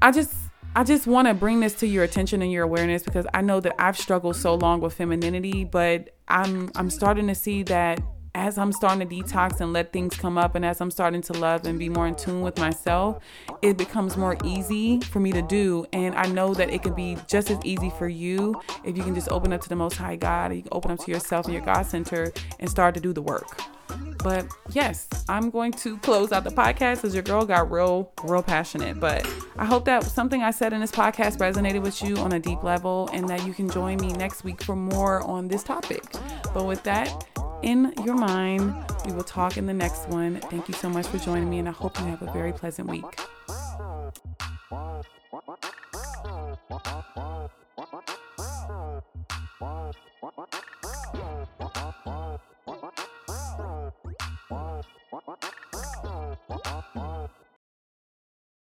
I 0.00 0.10
just 0.10 0.34
I 0.74 0.84
just 0.84 1.06
want 1.06 1.28
to 1.28 1.34
bring 1.34 1.60
this 1.60 1.74
to 1.76 1.86
your 1.86 2.02
attention 2.02 2.40
and 2.40 2.50
your 2.50 2.64
awareness 2.64 3.02
because 3.02 3.26
I 3.34 3.42
know 3.42 3.60
that 3.60 3.74
I've 3.78 3.98
struggled 3.98 4.36
so 4.36 4.54
long 4.54 4.80
with 4.80 4.94
femininity, 4.94 5.64
but 5.64 6.16
I'm 6.28 6.70
I'm 6.74 6.88
starting 6.88 7.26
to 7.26 7.34
see 7.34 7.62
that 7.64 8.00
as 8.34 8.56
I'm 8.56 8.72
starting 8.72 9.06
to 9.06 9.14
detox 9.14 9.60
and 9.60 9.74
let 9.74 9.92
things 9.92 10.16
come 10.16 10.38
up, 10.38 10.54
and 10.54 10.64
as 10.64 10.80
I'm 10.80 10.90
starting 10.90 11.20
to 11.22 11.34
love 11.34 11.66
and 11.66 11.78
be 11.78 11.90
more 11.90 12.06
in 12.06 12.14
tune 12.14 12.40
with 12.40 12.58
myself, 12.58 13.22
it 13.60 13.76
becomes 13.76 14.16
more 14.16 14.38
easy 14.44 14.98
for 15.00 15.20
me 15.20 15.32
to 15.32 15.42
do. 15.42 15.84
And 15.92 16.14
I 16.14 16.24
know 16.24 16.54
that 16.54 16.70
it 16.70 16.82
can 16.82 16.94
be 16.94 17.18
just 17.26 17.50
as 17.50 17.58
easy 17.64 17.90
for 17.90 18.08
you 18.08 18.58
if 18.82 18.96
you 18.96 19.02
can 19.02 19.14
just 19.14 19.30
open 19.30 19.52
up 19.52 19.60
to 19.60 19.68
the 19.68 19.76
Most 19.76 19.96
High 19.96 20.16
God, 20.16 20.54
you 20.54 20.62
can 20.62 20.72
open 20.72 20.90
up 20.90 21.00
to 21.00 21.10
yourself 21.10 21.44
and 21.44 21.52
your 21.52 21.62
God 21.62 21.82
Center 21.82 22.32
and 22.58 22.70
start 22.70 22.94
to 22.94 23.00
do 23.00 23.12
the 23.12 23.22
work. 23.22 23.60
But 24.22 24.46
yes, 24.70 25.08
I'm 25.28 25.50
going 25.50 25.72
to 25.72 25.98
close 25.98 26.32
out 26.32 26.44
the 26.44 26.50
podcast 26.50 26.96
because 26.96 27.14
your 27.14 27.22
girl 27.22 27.44
got 27.44 27.70
real, 27.70 28.12
real 28.24 28.42
passionate. 28.42 29.00
But 29.00 29.28
I 29.56 29.64
hope 29.64 29.84
that 29.86 30.04
something 30.04 30.42
I 30.42 30.50
said 30.50 30.72
in 30.72 30.80
this 30.80 30.92
podcast 30.92 31.38
resonated 31.38 31.82
with 31.82 32.02
you 32.02 32.16
on 32.18 32.32
a 32.32 32.38
deep 32.38 32.62
level 32.62 33.08
and 33.12 33.28
that 33.28 33.46
you 33.46 33.52
can 33.52 33.68
join 33.68 33.98
me 33.98 34.12
next 34.12 34.44
week 34.44 34.62
for 34.62 34.76
more 34.76 35.22
on 35.22 35.48
this 35.48 35.62
topic. 35.62 36.04
But 36.54 36.66
with 36.66 36.82
that, 36.84 37.26
in 37.62 37.92
your 38.04 38.16
mind. 38.16 38.74
We 39.06 39.12
will 39.12 39.24
talk 39.24 39.56
in 39.56 39.66
the 39.66 39.74
next 39.74 40.08
one. 40.08 40.36
Thank 40.36 40.68
you 40.68 40.74
so 40.74 40.88
much 40.88 41.06
for 41.06 41.18
joining 41.18 41.48
me, 41.48 41.58
and 41.58 41.68
I 41.68 41.72
hope 41.72 41.98
you 41.98 42.06
have 42.06 42.22
a 42.22 42.32
very 42.32 42.52
pleasant 42.52 42.88
week. 42.88 43.04
What? 55.12 55.42